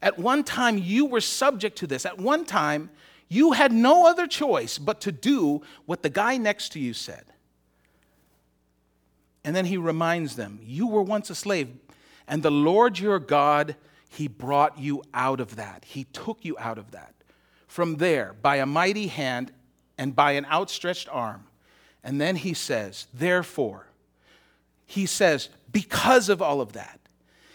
At 0.00 0.18
one 0.18 0.44
time, 0.44 0.76
you 0.76 1.06
were 1.06 1.20
subject 1.20 1.78
to 1.78 1.86
this. 1.86 2.04
At 2.04 2.18
one 2.18 2.44
time, 2.44 2.90
you 3.28 3.52
had 3.52 3.72
no 3.72 4.06
other 4.06 4.26
choice 4.26 4.78
but 4.78 5.00
to 5.00 5.12
do 5.12 5.62
what 5.86 6.02
the 6.02 6.10
guy 6.10 6.36
next 6.36 6.72
to 6.72 6.78
you 6.78 6.92
said. 6.92 7.24
And 9.44 9.56
then 9.56 9.64
he 9.64 9.76
reminds 9.76 10.36
them, 10.36 10.60
You 10.62 10.86
were 10.86 11.02
once 11.02 11.30
a 11.30 11.34
slave, 11.34 11.68
and 12.28 12.42
the 12.42 12.50
Lord 12.50 12.98
your 12.98 13.18
God, 13.18 13.76
he 14.08 14.28
brought 14.28 14.78
you 14.78 15.02
out 15.12 15.40
of 15.40 15.56
that. 15.56 15.84
He 15.86 16.04
took 16.04 16.44
you 16.44 16.56
out 16.58 16.78
of 16.78 16.90
that. 16.92 17.13
From 17.74 17.96
there, 17.96 18.36
by 18.40 18.58
a 18.58 18.66
mighty 18.66 19.08
hand 19.08 19.50
and 19.98 20.14
by 20.14 20.34
an 20.34 20.44
outstretched 20.44 21.08
arm. 21.10 21.48
And 22.04 22.20
then 22.20 22.36
he 22.36 22.54
says, 22.54 23.08
Therefore, 23.12 23.88
he 24.86 25.06
says, 25.06 25.48
because 25.72 26.28
of 26.28 26.40
all 26.40 26.60
of 26.60 26.74
that, 26.74 27.00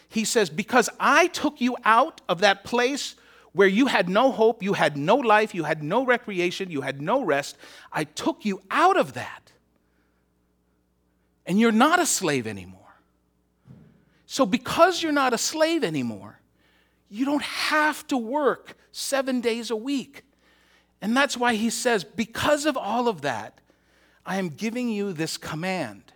he 0.10 0.25
says, 0.25 0.49
Because 0.49 0.89
I 0.99 1.27
took 1.27 1.62
you 1.62 1.77
out 1.86 2.19
of 2.27 2.41
that 2.41 2.65
place 2.65 3.15
where 3.53 3.69
you 3.69 3.86
had 3.86 4.10
no 4.10 4.29
hope, 4.34 4.62
you 4.62 4.73
had 4.73 4.97
no 4.97 5.15
life, 5.15 5.55
you 5.55 5.63
had 5.63 5.82
no 5.82 6.05
recreation, 6.05 6.69
you 6.69 6.82
had 6.82 7.01
no 7.01 7.23
rest, 7.23 7.55
I 7.89 8.03
took 8.03 8.43
you 8.43 8.62
out 8.69 8.97
of 8.97 9.13
that. 9.13 9.53
And 11.45 11.62
you're 11.62 11.71
not 11.71 11.97
a 11.97 12.05
slave 12.05 12.45
anymore. 12.45 12.99
So, 14.25 14.45
because 14.45 15.01
you're 15.01 15.13
not 15.13 15.34
a 15.34 15.38
slave 15.38 15.86
anymore, 15.86 16.41
you 17.10 17.26
don't 17.26 17.43
have 17.43 18.06
to 18.08 18.17
work 18.17 18.78
seven 18.91 19.41
days 19.41 19.72
a 19.72 19.76
week. 19.76 20.24
And 21.02 21.15
that's 21.15 21.36
why 21.38 21.56
he 21.56 21.69
says, 21.69 22.04
because 22.04 22.65
of 22.65 22.78
all 22.78 23.08
of 23.08 23.22
that, 23.22 23.60
I 24.26 24.38
am 24.38 24.50
giving 24.50 24.89
you 24.89 25.13
this 25.13 25.38
command 25.38 26.13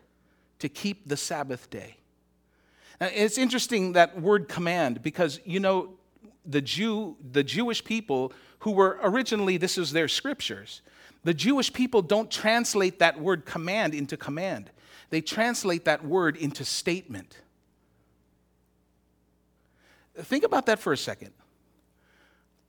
to 0.60 0.70
keep 0.70 1.08
the 1.08 1.18
Sabbath 1.18 1.70
day. 1.70 1.98
Now, 3.02 3.10
it's 3.14 3.38
interesting 3.38 3.94
that 3.94 4.22
word 4.22 4.48
command 4.48 5.02
because, 5.02 5.40
you 5.46 5.60
know, 5.60 5.96
the 6.46 6.62
Jew, 6.62 7.16
the 7.32 7.44
Jewish 7.44 7.84
people 7.84 8.34
who 8.60 8.72
were 8.72 9.00
originally, 9.02 9.58
this 9.58 9.78
is 9.78 9.92
their 9.92 10.08
scriptures, 10.08 10.82
the 11.24 11.34
Jewish 11.34 11.72
people 11.72 12.02
don't 12.02 12.30
translate 12.30 13.00
that 13.00 13.20
word 13.20 13.46
command 13.46 13.94
into 13.94 14.18
command. 14.18 14.70
They 15.10 15.22
translate 15.22 15.86
that 15.86 16.06
word 16.06 16.36
into 16.36 16.66
statement. 16.66 17.38
Think 20.18 20.44
about 20.44 20.68
that 20.68 20.80
for 20.80 20.94
a 20.94 20.98
second. 20.98 21.32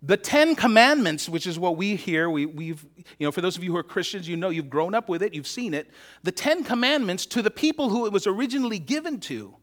The 0.03 0.17
Ten 0.19 0.55
Commandments, 0.55 1.29
which 1.29 1.47
is 1.47 1.59
what 1.59 1.77
we 1.77 1.97
hear, 1.97 2.29
we, 2.29 2.45
we've, 2.45 2.85
you 3.19 3.27
know, 3.27 3.33
for 3.33 3.41
those 3.41 3.57
of 3.57 3.65
you 3.65 3.73
who 3.73 3.79
are 3.79 3.83
Christians, 3.83 4.29
you 4.29 4.37
know, 4.37 4.51
you've 4.51 4.69
grown 4.69 4.95
up 4.95 5.09
with 5.09 5.23
it, 5.23 5.33
you've 5.33 5.47
seen 5.47 5.73
it. 5.73 5.91
The 6.23 6.33
Ten 6.33 6.63
Commandments 6.63 7.25
to 7.27 7.41
the 7.41 7.51
people 7.51 7.89
who 7.89 8.05
it 8.05 8.13
was 8.13 8.27
originally 8.27 8.79
given 8.79 9.19
to 9.21 9.55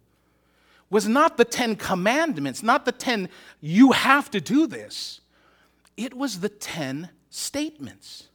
was 0.89 1.08
not 1.08 1.38
the 1.38 1.46
Ten 1.46 1.76
Commandments, 1.76 2.63
not 2.63 2.86
the 2.86 2.91
Ten, 2.91 3.30
you 3.62 3.91
have 3.91 4.32
to 4.32 4.41
do 4.41 4.65
this. 4.65 5.22
It 5.96 6.15
was 6.15 6.39
the 6.39 6.50
Ten 6.50 7.10
Statements. 7.30 8.28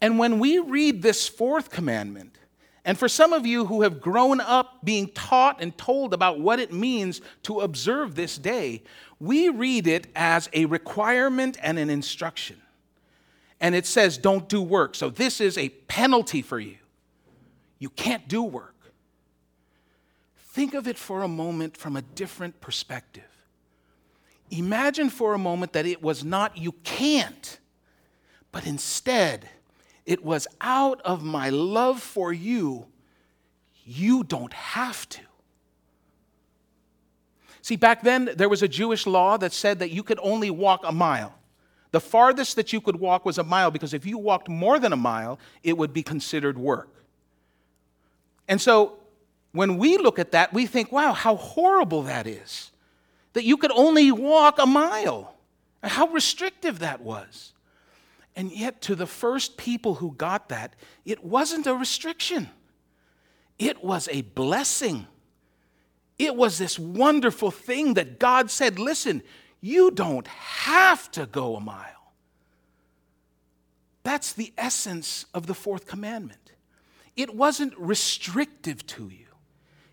And 0.00 0.18
when 0.18 0.38
we 0.38 0.58
read 0.58 1.02
this 1.02 1.28
fourth 1.28 1.70
commandment, 1.70 2.38
and 2.86 2.96
for 2.96 3.08
some 3.08 3.32
of 3.32 3.44
you 3.44 3.66
who 3.66 3.82
have 3.82 4.00
grown 4.00 4.40
up 4.40 4.84
being 4.84 5.08
taught 5.08 5.60
and 5.60 5.76
told 5.76 6.14
about 6.14 6.38
what 6.38 6.60
it 6.60 6.72
means 6.72 7.20
to 7.42 7.60
observe 7.60 8.14
this 8.14 8.38
day, 8.38 8.84
we 9.18 9.48
read 9.48 9.88
it 9.88 10.06
as 10.14 10.48
a 10.52 10.66
requirement 10.66 11.58
and 11.60 11.80
an 11.80 11.90
instruction. 11.90 12.62
And 13.60 13.74
it 13.74 13.86
says, 13.86 14.18
don't 14.18 14.48
do 14.48 14.62
work. 14.62 14.94
So 14.94 15.10
this 15.10 15.40
is 15.40 15.58
a 15.58 15.70
penalty 15.70 16.42
for 16.42 16.60
you. 16.60 16.76
You 17.80 17.90
can't 17.90 18.28
do 18.28 18.44
work. 18.44 18.76
Think 20.38 20.72
of 20.72 20.86
it 20.86 20.96
for 20.96 21.24
a 21.24 21.28
moment 21.28 21.76
from 21.76 21.96
a 21.96 22.02
different 22.02 22.60
perspective. 22.60 23.24
Imagine 24.52 25.10
for 25.10 25.34
a 25.34 25.38
moment 25.38 25.72
that 25.72 25.86
it 25.86 26.02
was 26.02 26.22
not 26.22 26.56
you 26.56 26.70
can't, 26.84 27.58
but 28.52 28.64
instead, 28.64 29.48
it 30.06 30.24
was 30.24 30.46
out 30.60 31.02
of 31.02 31.22
my 31.22 31.50
love 31.50 32.00
for 32.00 32.32
you, 32.32 32.86
you 33.84 34.24
don't 34.24 34.52
have 34.52 35.08
to. 35.10 35.20
See, 37.60 37.76
back 37.76 38.02
then, 38.02 38.30
there 38.36 38.48
was 38.48 38.62
a 38.62 38.68
Jewish 38.68 39.06
law 39.06 39.36
that 39.38 39.52
said 39.52 39.80
that 39.80 39.90
you 39.90 40.04
could 40.04 40.20
only 40.22 40.50
walk 40.50 40.82
a 40.84 40.92
mile. 40.92 41.34
The 41.90 42.00
farthest 42.00 42.54
that 42.56 42.72
you 42.72 42.80
could 42.80 42.96
walk 42.96 43.24
was 43.24 43.38
a 43.38 43.44
mile 43.44 43.70
because 43.72 43.92
if 43.92 44.06
you 44.06 44.18
walked 44.18 44.48
more 44.48 44.78
than 44.78 44.92
a 44.92 44.96
mile, 44.96 45.40
it 45.64 45.76
would 45.76 45.92
be 45.92 46.02
considered 46.02 46.56
work. 46.56 46.88
And 48.46 48.60
so 48.60 48.98
when 49.50 49.78
we 49.78 49.96
look 49.96 50.18
at 50.18 50.32
that, 50.32 50.52
we 50.52 50.66
think, 50.66 50.92
wow, 50.92 51.12
how 51.12 51.36
horrible 51.36 52.04
that 52.04 52.26
is. 52.26 52.70
That 53.32 53.44
you 53.44 53.56
could 53.56 53.72
only 53.72 54.12
walk 54.12 54.58
a 54.60 54.66
mile. 54.66 55.34
How 55.82 56.06
restrictive 56.08 56.80
that 56.80 57.00
was. 57.00 57.52
And 58.36 58.52
yet, 58.52 58.82
to 58.82 58.94
the 58.94 59.06
first 59.06 59.56
people 59.56 59.94
who 59.94 60.12
got 60.12 60.50
that, 60.50 60.76
it 61.06 61.24
wasn't 61.24 61.66
a 61.66 61.74
restriction, 61.74 62.50
it 63.58 63.82
was 63.82 64.08
a 64.12 64.22
blessing. 64.22 65.06
It 66.18 66.34
was 66.34 66.56
this 66.56 66.78
wonderful 66.78 67.50
thing 67.50 67.92
that 67.94 68.18
God 68.18 68.50
said, 68.50 68.78
listen, 68.78 69.22
you 69.60 69.90
don't 69.90 70.26
have 70.26 71.10
to 71.10 71.26
go 71.26 71.56
a 71.56 71.60
mile. 71.60 72.12
That's 74.02 74.32
the 74.32 74.50
essence 74.56 75.26
of 75.34 75.46
the 75.46 75.52
fourth 75.52 75.86
commandment. 75.86 76.52
It 77.16 77.34
wasn't 77.34 77.74
restrictive 77.76 78.86
to 78.86 79.08
you, 79.08 79.26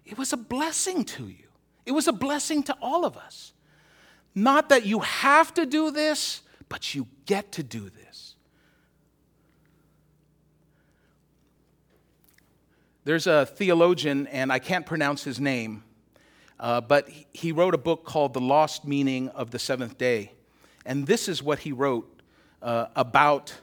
it 0.05 0.17
was 0.17 0.31
a 0.31 0.37
blessing 0.37 1.03
to 1.05 1.27
you. 1.27 1.47
It 1.85 1.91
was 1.91 2.07
a 2.07 2.13
blessing 2.13 2.63
to 2.63 2.77
all 2.81 3.03
of 3.03 3.17
us. 3.17 3.51
Not 4.33 4.69
that 4.69 4.85
you 4.85 4.99
have 4.99 5.53
to 5.55 5.65
do 5.65 5.91
this, 5.91 6.41
but 6.69 6.95
you 6.95 7.07
get 7.25 7.51
to 7.53 7.63
do 7.63 7.89
this. 7.89 8.12
There's 13.03 13.27
a 13.27 13.45
theologian, 13.45 14.27
and 14.27 14.51
I 14.51 14.59
can't 14.59 14.85
pronounce 14.85 15.23
his 15.23 15.39
name 15.39 15.83
uh, 16.63 16.79
but 16.79 17.09
he 17.33 17.51
wrote 17.51 17.73
a 17.73 17.77
book 17.77 18.05
called 18.05 18.33
The 18.33 18.39
Lost 18.41 18.85
Meaning 18.85 19.27
of 19.29 19.51
the 19.51 19.59
Seventh 19.59 19.97
Day. 19.97 20.31
And 20.85 21.05
this 21.05 21.27
is 21.27 21.43
what 21.43 21.59
he 21.59 21.73
wrote 21.73 22.21
uh, 22.61 22.87
about 22.95 23.53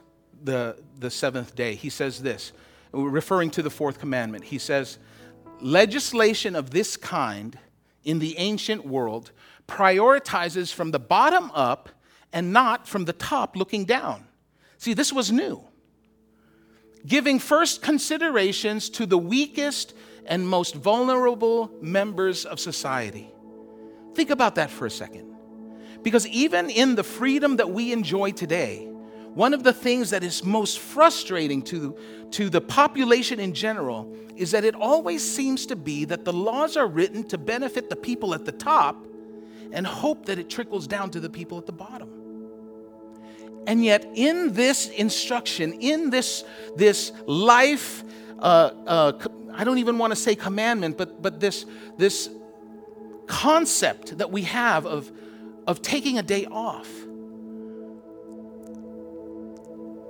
the, 0.43 0.77
the 0.99 1.09
seventh 1.09 1.55
day. 1.55 1.73
He 1.73 1.89
says 1.89 2.21
this, 2.21 2.51
referring 2.91 3.49
to 3.51 3.63
the 3.63 3.69
fourth 3.71 3.99
commandment. 3.99 4.43
He 4.43 4.59
says, 4.59 4.99
Legislation 5.59 6.55
of 6.55 6.69
this 6.71 6.95
kind 6.95 7.57
in 8.03 8.19
the 8.19 8.37
ancient 8.37 8.85
world 8.85 9.31
prioritizes 9.67 10.73
from 10.73 10.91
the 10.91 10.99
bottom 10.99 11.51
up 11.55 11.89
and 12.33 12.53
not 12.53 12.87
from 12.87 13.05
the 13.05 13.13
top 13.13 13.55
looking 13.55 13.85
down. 13.85 14.27
See, 14.77 14.93
this 14.93 15.13
was 15.13 15.31
new. 15.31 15.63
Giving 17.05 17.39
first 17.39 17.81
considerations 17.81 18.89
to 18.91 19.05
the 19.05 19.17
weakest 19.17 19.93
and 20.25 20.47
most 20.47 20.75
vulnerable 20.75 21.71
members 21.81 22.45
of 22.45 22.59
society. 22.59 23.31
Think 24.13 24.29
about 24.29 24.55
that 24.55 24.69
for 24.69 24.85
a 24.85 24.91
second. 24.91 25.35
Because 26.03 26.27
even 26.27 26.69
in 26.69 26.95
the 26.95 27.03
freedom 27.03 27.57
that 27.57 27.69
we 27.69 27.91
enjoy 27.91 28.31
today, 28.31 28.87
one 29.33 29.53
of 29.53 29.63
the 29.63 29.73
things 29.73 30.09
that 30.09 30.23
is 30.23 30.43
most 30.43 30.79
frustrating 30.79 31.61
to, 31.63 31.95
to 32.31 32.49
the 32.49 32.59
population 32.59 33.39
in 33.39 33.53
general 33.53 34.13
is 34.35 34.51
that 34.51 34.65
it 34.65 34.75
always 34.75 35.23
seems 35.23 35.65
to 35.67 35.75
be 35.75 36.05
that 36.05 36.25
the 36.25 36.33
laws 36.33 36.75
are 36.75 36.87
written 36.87 37.23
to 37.29 37.37
benefit 37.37 37.89
the 37.89 37.95
people 37.95 38.33
at 38.33 38.45
the 38.45 38.51
top 38.51 39.07
and 39.71 39.87
hope 39.87 40.25
that 40.25 40.37
it 40.37 40.49
trickles 40.49 40.85
down 40.85 41.09
to 41.11 41.19
the 41.19 41.29
people 41.29 41.57
at 41.57 41.65
the 41.65 41.71
bottom. 41.71 42.20
And 43.67 43.83
yet, 43.85 44.05
in 44.15 44.53
this 44.53 44.89
instruction, 44.89 45.73
in 45.73 46.09
this, 46.09 46.43
this 46.75 47.11
life 47.25 48.03
uh, 48.41 48.71
uh, 48.87 49.27
I 49.53 49.63
don't 49.63 49.77
even 49.77 49.97
want 49.97 50.11
to 50.11 50.15
say 50.15 50.35
commandment, 50.35 50.97
but, 50.97 51.21
but 51.21 51.39
this, 51.39 51.65
this 51.97 52.29
concept 53.27 54.17
that 54.17 54.31
we 54.31 54.43
have 54.43 54.85
of, 54.85 55.11
of 55.67 55.81
taking 55.81 56.17
a 56.17 56.23
day 56.23 56.45
off. 56.45 56.89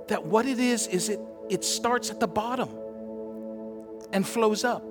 That 0.08 0.24
what 0.24 0.46
it 0.46 0.58
is, 0.58 0.86
is 0.86 1.08
it, 1.08 1.20
it 1.50 1.64
starts 1.64 2.10
at 2.10 2.20
the 2.20 2.26
bottom 2.26 2.68
and 4.12 4.26
flows 4.26 4.64
up. 4.64 4.84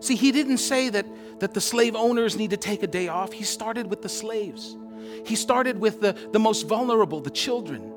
See, 0.00 0.16
he 0.16 0.32
didn't 0.32 0.58
say 0.58 0.88
that, 0.90 1.06
that 1.40 1.54
the 1.54 1.60
slave 1.60 1.94
owners 1.94 2.36
need 2.36 2.50
to 2.50 2.56
take 2.56 2.82
a 2.82 2.86
day 2.86 3.08
off. 3.08 3.32
He 3.32 3.44
started 3.44 3.88
with 3.88 4.02
the 4.02 4.08
slaves. 4.08 4.76
He 5.24 5.36
started 5.36 5.80
with 5.80 6.00
the, 6.00 6.16
the 6.32 6.38
most 6.38 6.66
vulnerable, 6.66 7.20
the 7.20 7.30
children. 7.30 7.92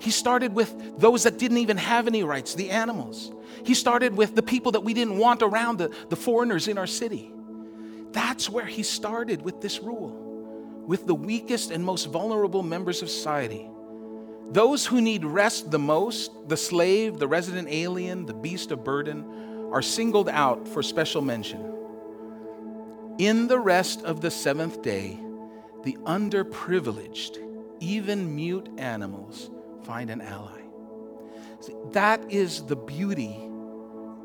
He 0.00 0.10
started 0.10 0.54
with 0.54 0.98
those 0.98 1.24
that 1.24 1.38
didn't 1.38 1.58
even 1.58 1.76
have 1.76 2.06
any 2.06 2.22
rights, 2.22 2.54
the 2.54 2.70
animals. 2.70 3.32
He 3.64 3.74
started 3.74 4.16
with 4.16 4.34
the 4.34 4.42
people 4.42 4.72
that 4.72 4.80
we 4.80 4.94
didn't 4.94 5.18
want 5.18 5.42
around, 5.42 5.78
the, 5.78 5.94
the 6.08 6.16
foreigners 6.16 6.68
in 6.68 6.78
our 6.78 6.86
city. 6.86 7.32
That's 8.12 8.48
where 8.48 8.64
he 8.64 8.82
started 8.82 9.42
with 9.42 9.60
this 9.60 9.80
rule, 9.80 10.84
with 10.86 11.06
the 11.06 11.14
weakest 11.14 11.70
and 11.70 11.84
most 11.84 12.06
vulnerable 12.06 12.62
members 12.62 13.02
of 13.02 13.10
society. 13.10 13.68
Those 14.50 14.86
who 14.86 15.00
need 15.00 15.24
rest 15.24 15.70
the 15.70 15.78
most, 15.78 16.32
the 16.48 16.56
slave, 16.56 17.18
the 17.18 17.28
resident 17.28 17.68
alien, 17.70 18.26
the 18.26 18.34
beast 18.34 18.72
of 18.72 18.82
burden, 18.82 19.24
are 19.70 19.82
singled 19.82 20.28
out 20.28 20.66
for 20.66 20.82
special 20.82 21.22
mention. 21.22 21.72
In 23.18 23.46
the 23.46 23.58
rest 23.58 24.02
of 24.02 24.22
the 24.22 24.30
seventh 24.30 24.82
day, 24.82 25.20
the 25.82 25.96
underprivileged, 26.04 27.38
even 27.80 28.34
mute 28.34 28.68
animals, 28.78 29.50
find 29.84 30.10
an 30.10 30.20
ally. 30.20 30.60
See, 31.60 31.74
that 31.92 32.30
is 32.30 32.62
the 32.64 32.76
beauty 32.76 33.36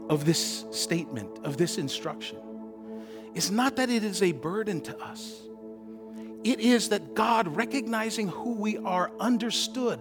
of 0.10 0.26
this 0.26 0.66
statement, 0.72 1.40
of 1.44 1.58
this 1.58 1.78
instruction. 1.78 2.38
It's 3.34 3.50
not 3.50 3.76
that 3.76 3.90
it 3.90 4.04
is 4.04 4.22
a 4.22 4.32
burden 4.32 4.82
to 4.82 4.98
us, 5.00 5.42
it 6.44 6.60
is 6.60 6.90
that 6.90 7.16
God, 7.16 7.56
recognizing 7.56 8.28
who 8.28 8.54
we 8.54 8.78
are, 8.78 9.12
understood 9.20 10.00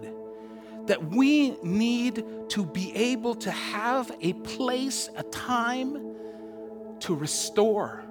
that 0.87 1.03
we 1.03 1.57
need 1.63 2.23
to 2.51 2.67
be 2.67 2.95
able 2.95 3.35
to 3.37 3.51
have 3.51 4.15
a 4.21 4.35
place, 4.35 5.09
a 5.17 5.23
time 5.23 6.15
to 7.01 7.15
restore 7.15 8.05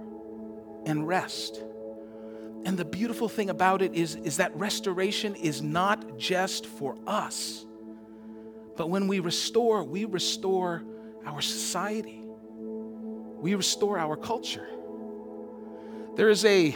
and 0.86 1.08
rest. 1.08 1.62
And 2.65 2.78
the 2.78 2.86
beautiful 2.86 3.28
thing 3.28 3.49
about 3.49 3.82
it 3.82 3.93
is, 3.93 4.15
is 4.15 4.38
that 4.38 4.56
restoration 4.56 5.36
is 5.36 5.62
not 5.62 6.17
just 6.17 6.65
for 6.65 6.95
us, 7.06 7.65
but 8.78 8.89
when 8.89 9.08
we 9.08 9.19
restore, 9.19 9.84
we 9.84 10.06
restore 10.06 10.84
our 11.26 11.41
society, 11.41 12.23
we 13.41 13.56
restore 13.56 13.99
our 13.99 14.15
culture. 14.15 14.67
There 16.15 16.30
is 16.30 16.45
a, 16.45 16.76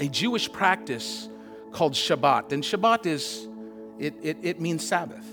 a 0.00 0.08
Jewish 0.08 0.50
practice 0.50 1.28
called 1.72 1.94
Shabbat, 1.94 2.52
and 2.52 2.62
Shabbat 2.62 3.06
is, 3.06 3.48
It, 3.98 4.14
it, 4.22 4.36
it 4.42 4.60
means 4.60 4.86
Sabbath. 4.86 5.26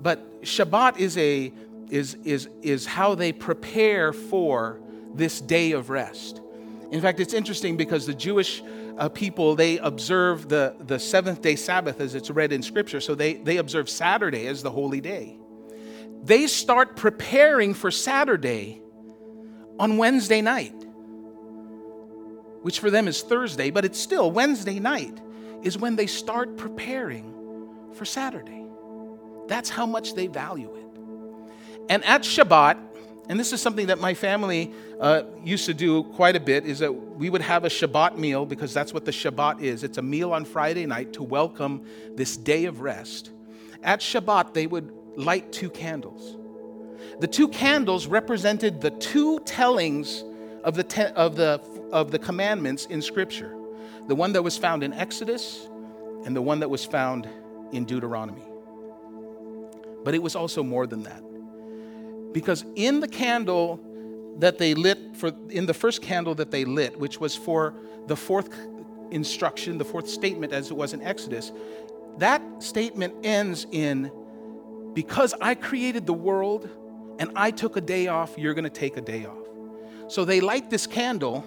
But 0.00 0.42
Shabbat 0.42 0.98
is, 0.98 1.16
a, 1.16 1.52
is, 1.90 2.16
is, 2.24 2.48
is 2.62 2.86
how 2.86 3.14
they 3.16 3.32
prepare 3.32 4.12
for 4.12 4.80
this 5.14 5.40
day 5.40 5.72
of 5.72 5.90
rest. 5.90 6.40
In 6.90 7.00
fact, 7.00 7.20
it's 7.20 7.34
interesting 7.34 7.76
because 7.76 8.06
the 8.06 8.14
Jewish 8.14 8.62
uh, 8.96 9.08
people, 9.08 9.54
they 9.54 9.78
observe 9.78 10.48
the, 10.48 10.74
the 10.80 10.98
seventh 10.98 11.42
day 11.42 11.54
Sabbath 11.54 12.00
as 12.00 12.14
it's 12.14 12.30
read 12.30 12.52
in 12.52 12.62
Scripture. 12.62 13.00
So 13.00 13.14
they, 13.14 13.34
they 13.34 13.58
observe 13.58 13.88
Saturday 13.88 14.46
as 14.46 14.62
the 14.62 14.70
holy 14.70 15.00
day. 15.00 15.38
They 16.22 16.46
start 16.46 16.96
preparing 16.96 17.74
for 17.74 17.90
Saturday 17.90 18.82
on 19.78 19.98
Wednesday 19.98 20.40
night, 20.40 20.74
which 22.62 22.80
for 22.80 22.90
them 22.90 23.06
is 23.06 23.22
Thursday, 23.22 23.70
but 23.70 23.84
it's 23.84 23.98
still 24.00 24.30
Wednesday 24.30 24.80
night 24.80 25.20
is 25.62 25.76
when 25.78 25.96
they 25.96 26.06
start 26.06 26.56
preparing 26.56 27.34
for 27.94 28.04
Saturday. 28.04 28.64
That's 29.46 29.68
how 29.68 29.86
much 29.86 30.14
they 30.14 30.26
value 30.26 30.74
it. 30.74 30.84
And 31.88 32.04
at 32.04 32.22
Shabbat, 32.22 32.87
and 33.28 33.38
this 33.38 33.52
is 33.52 33.60
something 33.60 33.88
that 33.88 33.98
my 33.98 34.14
family 34.14 34.72
uh, 35.00 35.22
used 35.44 35.66
to 35.66 35.74
do 35.74 36.04
quite 36.04 36.34
a 36.34 36.40
bit, 36.40 36.64
is 36.64 36.78
that 36.78 36.92
we 36.92 37.28
would 37.28 37.42
have 37.42 37.64
a 37.64 37.68
Shabbat 37.68 38.16
meal 38.16 38.46
because 38.46 38.72
that's 38.72 38.94
what 38.94 39.04
the 39.04 39.10
Shabbat 39.10 39.60
is. 39.60 39.84
It's 39.84 39.98
a 39.98 40.02
meal 40.02 40.32
on 40.32 40.46
Friday 40.46 40.86
night 40.86 41.12
to 41.14 41.22
welcome 41.22 41.84
this 42.14 42.36
day 42.38 42.64
of 42.64 42.80
rest. 42.80 43.30
At 43.82 44.00
Shabbat, 44.00 44.54
they 44.54 44.66
would 44.66 44.92
light 45.16 45.52
two 45.52 45.68
candles. 45.68 46.36
The 47.20 47.26
two 47.26 47.48
candles 47.48 48.06
represented 48.06 48.80
the 48.80 48.90
two 48.92 49.40
tellings 49.40 50.24
of 50.64 50.74
the, 50.74 50.84
te- 50.84 51.02
of 51.02 51.36
the, 51.36 51.60
of 51.92 52.10
the 52.10 52.18
commandments 52.18 52.86
in 52.86 53.02
Scripture 53.02 53.54
the 54.08 54.14
one 54.14 54.32
that 54.32 54.42
was 54.42 54.56
found 54.56 54.82
in 54.82 54.94
Exodus 54.94 55.68
and 56.24 56.34
the 56.34 56.40
one 56.40 56.60
that 56.60 56.70
was 56.70 56.82
found 56.82 57.28
in 57.72 57.84
Deuteronomy. 57.84 58.42
But 60.02 60.14
it 60.14 60.22
was 60.22 60.34
also 60.34 60.62
more 60.62 60.86
than 60.86 61.02
that. 61.02 61.22
Because 62.32 62.64
in 62.74 63.00
the 63.00 63.08
candle 63.08 63.80
that 64.38 64.58
they 64.58 64.74
lit, 64.74 65.16
for, 65.16 65.32
in 65.50 65.66
the 65.66 65.74
first 65.74 66.02
candle 66.02 66.34
that 66.36 66.50
they 66.50 66.64
lit, 66.64 66.98
which 66.98 67.20
was 67.20 67.34
for 67.34 67.74
the 68.06 68.16
fourth 68.16 68.50
instruction, 69.10 69.78
the 69.78 69.84
fourth 69.84 70.08
statement 70.08 70.52
as 70.52 70.70
it 70.70 70.76
was 70.76 70.92
in 70.92 71.02
Exodus, 71.02 71.52
that 72.18 72.42
statement 72.62 73.14
ends 73.24 73.66
in 73.70 74.10
because 74.94 75.34
I 75.40 75.54
created 75.54 76.06
the 76.06 76.12
world 76.12 76.68
and 77.18 77.30
I 77.34 77.50
took 77.50 77.76
a 77.76 77.80
day 77.80 78.06
off, 78.06 78.36
you're 78.38 78.54
going 78.54 78.64
to 78.64 78.70
take 78.70 78.96
a 78.96 79.00
day 79.00 79.26
off. 79.26 79.36
So 80.08 80.24
they 80.24 80.40
light 80.40 80.70
this 80.70 80.86
candle 80.86 81.44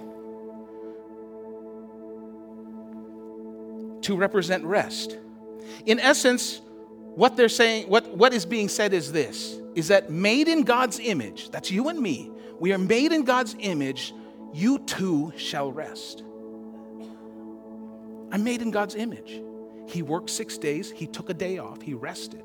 to 4.02 4.16
represent 4.16 4.64
rest. 4.64 5.18
In 5.86 6.00
essence, 6.00 6.62
what 7.16 7.36
they're 7.38 7.50
saying, 7.50 7.88
what, 7.88 8.16
what 8.16 8.34
is 8.34 8.46
being 8.46 8.70
said 8.70 8.94
is 8.94 9.12
this 9.12 9.61
is 9.76 9.88
that 9.90 10.10
made 10.10 10.48
in 10.48 10.64
God's 10.64 11.00
image, 11.00 11.50
that's 11.50 11.72
you 11.72 11.90
and 11.90 12.00
me, 12.00 12.32
we 12.60 12.74
are 12.74 12.78
made 12.78 13.12
in 13.12 13.24
God's 13.24 13.56
image, 13.60 14.14
you 14.54 14.80
too 14.80 15.34
shall 15.38 15.72
rest. 15.72 16.24
I'm 18.32 18.44
made 18.44 18.62
in 18.62 18.72
God's 18.72 18.96
image. 18.96 19.42
He 19.88 20.02
worked 20.02 20.30
six 20.30 20.58
days, 20.58 20.92
he 20.92 21.08
took 21.08 21.30
a 21.30 21.34
day 21.34 21.58
off, 21.58 21.82
he 21.82 21.94
rested. 21.94 22.44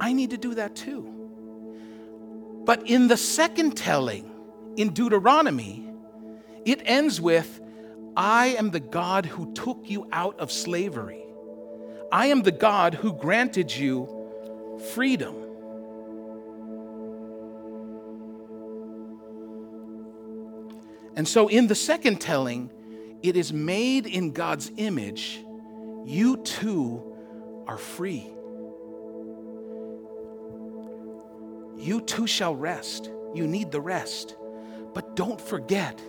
I 0.00 0.12
need 0.12 0.30
to 0.30 0.38
do 0.38 0.54
that 0.54 0.74
too. 0.76 1.06
But 2.64 2.88
in 2.88 3.08
the 3.08 3.16
second 3.16 3.76
telling, 3.76 4.30
in 4.76 4.90
Deuteronomy, 4.90 5.86
it 6.64 6.82
ends 6.84 7.20
with, 7.20 7.60
I 8.16 8.48
am 8.58 8.70
the 8.70 8.80
God 8.80 9.26
who 9.26 9.52
took 9.52 9.78
you 9.84 10.06
out 10.12 10.38
of 10.40 10.52
slavery. 10.52 11.24
I 12.12 12.26
am 12.26 12.42
the 12.42 12.52
God 12.52 12.94
who 12.94 13.12
granted 13.12 13.74
you 13.74 14.08
freedom. 14.94 15.39
And 21.16 21.26
so, 21.26 21.48
in 21.48 21.66
the 21.66 21.74
second 21.74 22.20
telling, 22.20 22.70
it 23.22 23.36
is 23.36 23.52
made 23.52 24.06
in 24.06 24.32
God's 24.32 24.70
image. 24.76 25.44
You 26.04 26.38
too 26.38 27.02
are 27.66 27.78
free. 27.78 28.26
You 31.78 32.00
too 32.02 32.26
shall 32.26 32.54
rest. 32.54 33.10
You 33.34 33.46
need 33.46 33.70
the 33.70 33.80
rest. 33.80 34.36
But 34.94 35.16
don't 35.16 35.40
forget 35.40 36.00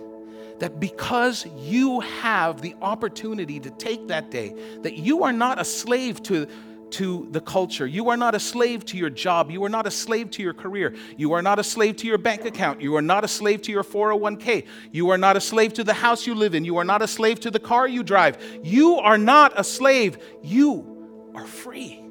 that 0.58 0.78
because 0.78 1.46
you 1.56 2.00
have 2.00 2.60
the 2.62 2.74
opportunity 2.82 3.58
to 3.60 3.70
take 3.70 4.08
that 4.08 4.30
day, 4.30 4.54
that 4.82 4.94
you 4.94 5.24
are 5.24 5.32
not 5.32 5.60
a 5.60 5.64
slave 5.64 6.22
to, 6.24 6.46
to 6.92 7.26
the 7.30 7.40
culture. 7.40 7.86
You 7.86 8.10
are 8.10 8.16
not 8.16 8.34
a 8.34 8.40
slave 8.40 8.84
to 8.86 8.96
your 8.96 9.10
job. 9.10 9.50
You 9.50 9.64
are 9.64 9.68
not 9.68 9.86
a 9.86 9.90
slave 9.90 10.30
to 10.32 10.42
your 10.42 10.54
career. 10.54 10.94
You 11.16 11.32
are 11.32 11.42
not 11.42 11.58
a 11.58 11.64
slave 11.64 11.96
to 11.96 12.06
your 12.06 12.18
bank 12.18 12.44
account. 12.44 12.80
You 12.80 12.96
are 12.96 13.02
not 13.02 13.24
a 13.24 13.28
slave 13.28 13.62
to 13.62 13.72
your 13.72 13.84
401k. 13.84 14.66
You 14.90 15.10
are 15.10 15.18
not 15.18 15.36
a 15.36 15.40
slave 15.40 15.72
to 15.74 15.84
the 15.84 15.94
house 15.94 16.26
you 16.26 16.34
live 16.34 16.54
in. 16.54 16.64
You 16.64 16.76
are 16.76 16.84
not 16.84 17.02
a 17.02 17.08
slave 17.08 17.40
to 17.40 17.50
the 17.50 17.60
car 17.60 17.88
you 17.88 18.02
drive. 18.02 18.42
You 18.62 18.96
are 18.96 19.18
not 19.18 19.52
a 19.58 19.64
slave. 19.64 20.18
You 20.42 21.30
are 21.34 21.46
free. 21.46 22.04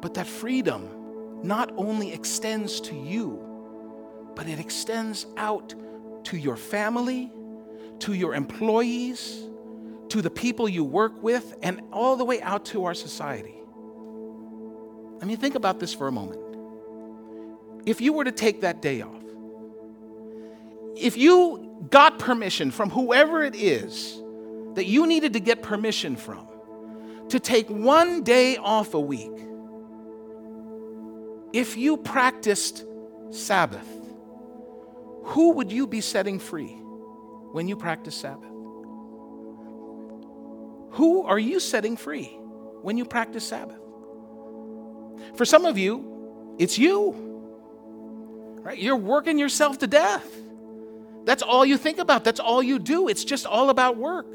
But 0.00 0.14
that 0.14 0.26
freedom 0.26 0.90
not 1.42 1.72
only 1.76 2.12
extends 2.12 2.80
to 2.82 2.94
you, 2.94 3.42
but 4.34 4.48
it 4.48 4.58
extends 4.58 5.26
out 5.36 5.74
to 6.24 6.36
your 6.36 6.56
family, 6.56 7.32
to 8.00 8.12
your 8.12 8.34
employees, 8.34 9.48
to 10.10 10.22
the 10.22 10.30
people 10.30 10.68
you 10.68 10.84
work 10.84 11.22
with, 11.22 11.54
and 11.62 11.80
all 11.92 12.16
the 12.16 12.24
way 12.24 12.40
out 12.40 12.64
to 12.66 12.84
our 12.84 12.94
society. 12.94 13.54
I 15.20 15.24
mean, 15.24 15.36
think 15.36 15.54
about 15.54 15.80
this 15.80 15.92
for 15.94 16.08
a 16.08 16.12
moment. 16.12 16.40
If 17.86 18.00
you 18.00 18.12
were 18.12 18.24
to 18.24 18.32
take 18.32 18.60
that 18.60 18.82
day 18.82 19.02
off, 19.02 19.22
if 20.96 21.16
you 21.16 21.86
got 21.90 22.18
permission 22.18 22.70
from 22.70 22.90
whoever 22.90 23.42
it 23.42 23.54
is 23.54 24.20
that 24.74 24.86
you 24.86 25.06
needed 25.06 25.34
to 25.34 25.40
get 25.40 25.62
permission 25.62 26.16
from 26.16 26.46
to 27.28 27.40
take 27.40 27.68
one 27.68 28.22
day 28.22 28.56
off 28.56 28.94
a 28.94 29.00
week, 29.00 29.30
if 31.52 31.76
you 31.76 31.96
practiced 31.96 32.84
Sabbath, 33.30 33.88
who 35.24 35.52
would 35.52 35.72
you 35.72 35.86
be 35.86 36.00
setting 36.00 36.38
free 36.38 36.76
when 37.52 37.68
you 37.68 37.76
practice 37.76 38.14
Sabbath? 38.14 38.55
Who 40.96 41.24
are 41.24 41.38
you 41.38 41.60
setting 41.60 41.96
free 41.96 42.26
when 42.82 42.96
you 42.96 43.04
practice 43.04 43.46
Sabbath? 43.46 43.78
For 45.36 45.44
some 45.44 45.66
of 45.66 45.76
you, 45.76 46.56
it's 46.58 46.78
you. 46.78 47.14
Right? 48.62 48.78
You're 48.78 48.96
working 48.96 49.38
yourself 49.38 49.78
to 49.78 49.86
death. 49.86 50.26
That's 51.24 51.42
all 51.42 51.66
you 51.66 51.76
think 51.76 51.98
about. 51.98 52.24
That's 52.24 52.40
all 52.40 52.62
you 52.62 52.78
do. 52.78 53.08
It's 53.08 53.24
just 53.24 53.46
all 53.46 53.68
about 53.68 53.96
work. 53.98 54.26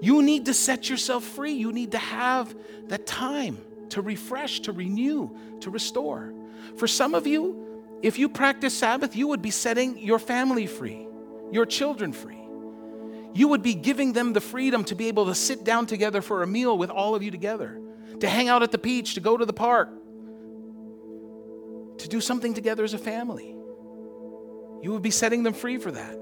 You 0.00 0.22
need 0.22 0.46
to 0.46 0.54
set 0.54 0.90
yourself 0.90 1.22
free. 1.22 1.52
You 1.52 1.72
need 1.72 1.92
to 1.92 1.98
have 1.98 2.54
that 2.88 3.06
time 3.06 3.58
to 3.90 4.02
refresh, 4.02 4.60
to 4.60 4.72
renew, 4.72 5.30
to 5.60 5.70
restore. 5.70 6.34
For 6.76 6.88
some 6.88 7.14
of 7.14 7.26
you, 7.26 7.98
if 8.02 8.18
you 8.18 8.28
practice 8.28 8.76
Sabbath, 8.76 9.14
you 9.14 9.28
would 9.28 9.42
be 9.42 9.50
setting 9.50 9.98
your 9.98 10.18
family 10.18 10.66
free, 10.66 11.06
your 11.52 11.66
children 11.66 12.12
free. 12.12 12.43
You 13.34 13.48
would 13.48 13.62
be 13.62 13.74
giving 13.74 14.12
them 14.12 14.32
the 14.32 14.40
freedom 14.40 14.84
to 14.84 14.94
be 14.94 15.08
able 15.08 15.26
to 15.26 15.34
sit 15.34 15.64
down 15.64 15.86
together 15.86 16.22
for 16.22 16.42
a 16.42 16.46
meal 16.46 16.78
with 16.78 16.90
all 16.90 17.14
of 17.14 17.22
you 17.22 17.30
together, 17.30 17.80
to 18.20 18.28
hang 18.28 18.48
out 18.48 18.62
at 18.62 18.70
the 18.70 18.78
beach, 18.78 19.14
to 19.14 19.20
go 19.20 19.36
to 19.36 19.44
the 19.44 19.52
park, 19.52 19.90
to 21.98 22.08
do 22.08 22.20
something 22.20 22.54
together 22.54 22.84
as 22.84 22.94
a 22.94 22.98
family. 22.98 23.50
You 24.82 24.92
would 24.92 25.02
be 25.02 25.10
setting 25.10 25.42
them 25.42 25.52
free 25.52 25.78
for 25.78 25.90
that. 25.90 26.18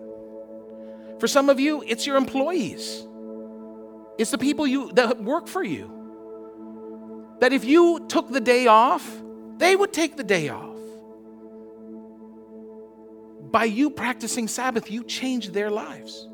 For 1.20 1.28
some 1.28 1.50
of 1.50 1.60
you, 1.60 1.84
it's 1.86 2.06
your 2.06 2.16
employees. 2.16 3.06
It's 4.18 4.30
the 4.30 4.38
people 4.38 4.66
you 4.66 4.90
that 4.92 5.22
work 5.22 5.48
for 5.48 5.62
you. 5.62 5.90
That 7.40 7.52
if 7.52 7.64
you 7.64 8.06
took 8.08 8.30
the 8.30 8.40
day 8.40 8.66
off, 8.66 9.06
they 9.58 9.76
would 9.76 9.92
take 9.92 10.16
the 10.16 10.24
day 10.24 10.48
off 10.48 10.72
by 13.52 13.64
you 13.64 13.90
practicing 13.90 14.48
Sabbath, 14.48 14.90
you 14.90 15.04
change 15.04 15.50
their 15.50 15.70
lives. 15.70 16.26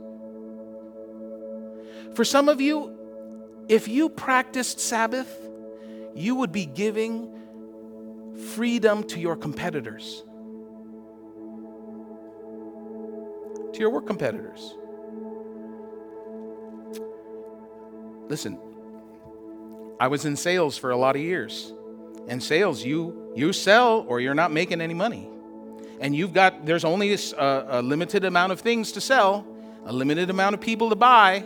For 2.15 2.25
some 2.25 2.49
of 2.49 2.61
you, 2.61 2.97
if 3.69 3.89
you 3.89 4.09
practiced 4.09 4.81
Sabbath, 4.81 5.29
you 6.15 6.35
would 6.37 6.53
be 6.53 6.67
giving 6.67 7.35
freedom 8.55 9.05
to 9.05 9.21
your 9.21 9.37
competitors, 9.37 10.23
to 13.73 13.79
your 13.79 13.91
work 13.91 14.07
competitors. 14.07 14.75
Listen, 18.29 18.59
I 20.01 20.09
was 20.09 20.25
in 20.25 20.37
sales 20.37 20.77
for 20.77 20.91
a 20.91 20.97
lot 20.97 21.17
of 21.17 21.23
years. 21.23 21.73
And 22.29 22.43
sales, 22.43 22.85
you, 22.85 23.33
you 23.35 23.55
sell 23.55 24.05
or 24.07 24.21
you're 24.21 24.35
not 24.35 24.53
making 24.53 24.81
any 24.83 24.93
money 24.93 25.29
and 26.01 26.15
you've 26.15 26.33
got, 26.33 26.65
there's 26.65 26.85
only 26.85 27.13
a, 27.13 27.65
a 27.69 27.83
limited 27.83 28.25
amount 28.25 28.53
of 28.53 28.61
things 28.61 28.93
to 28.93 29.01
sell, 29.01 29.47
a 29.85 29.93
limited 29.93 30.31
amount 30.31 30.55
of 30.55 30.61
people 30.61 30.91
to 30.91 30.97
buy. 30.97 31.45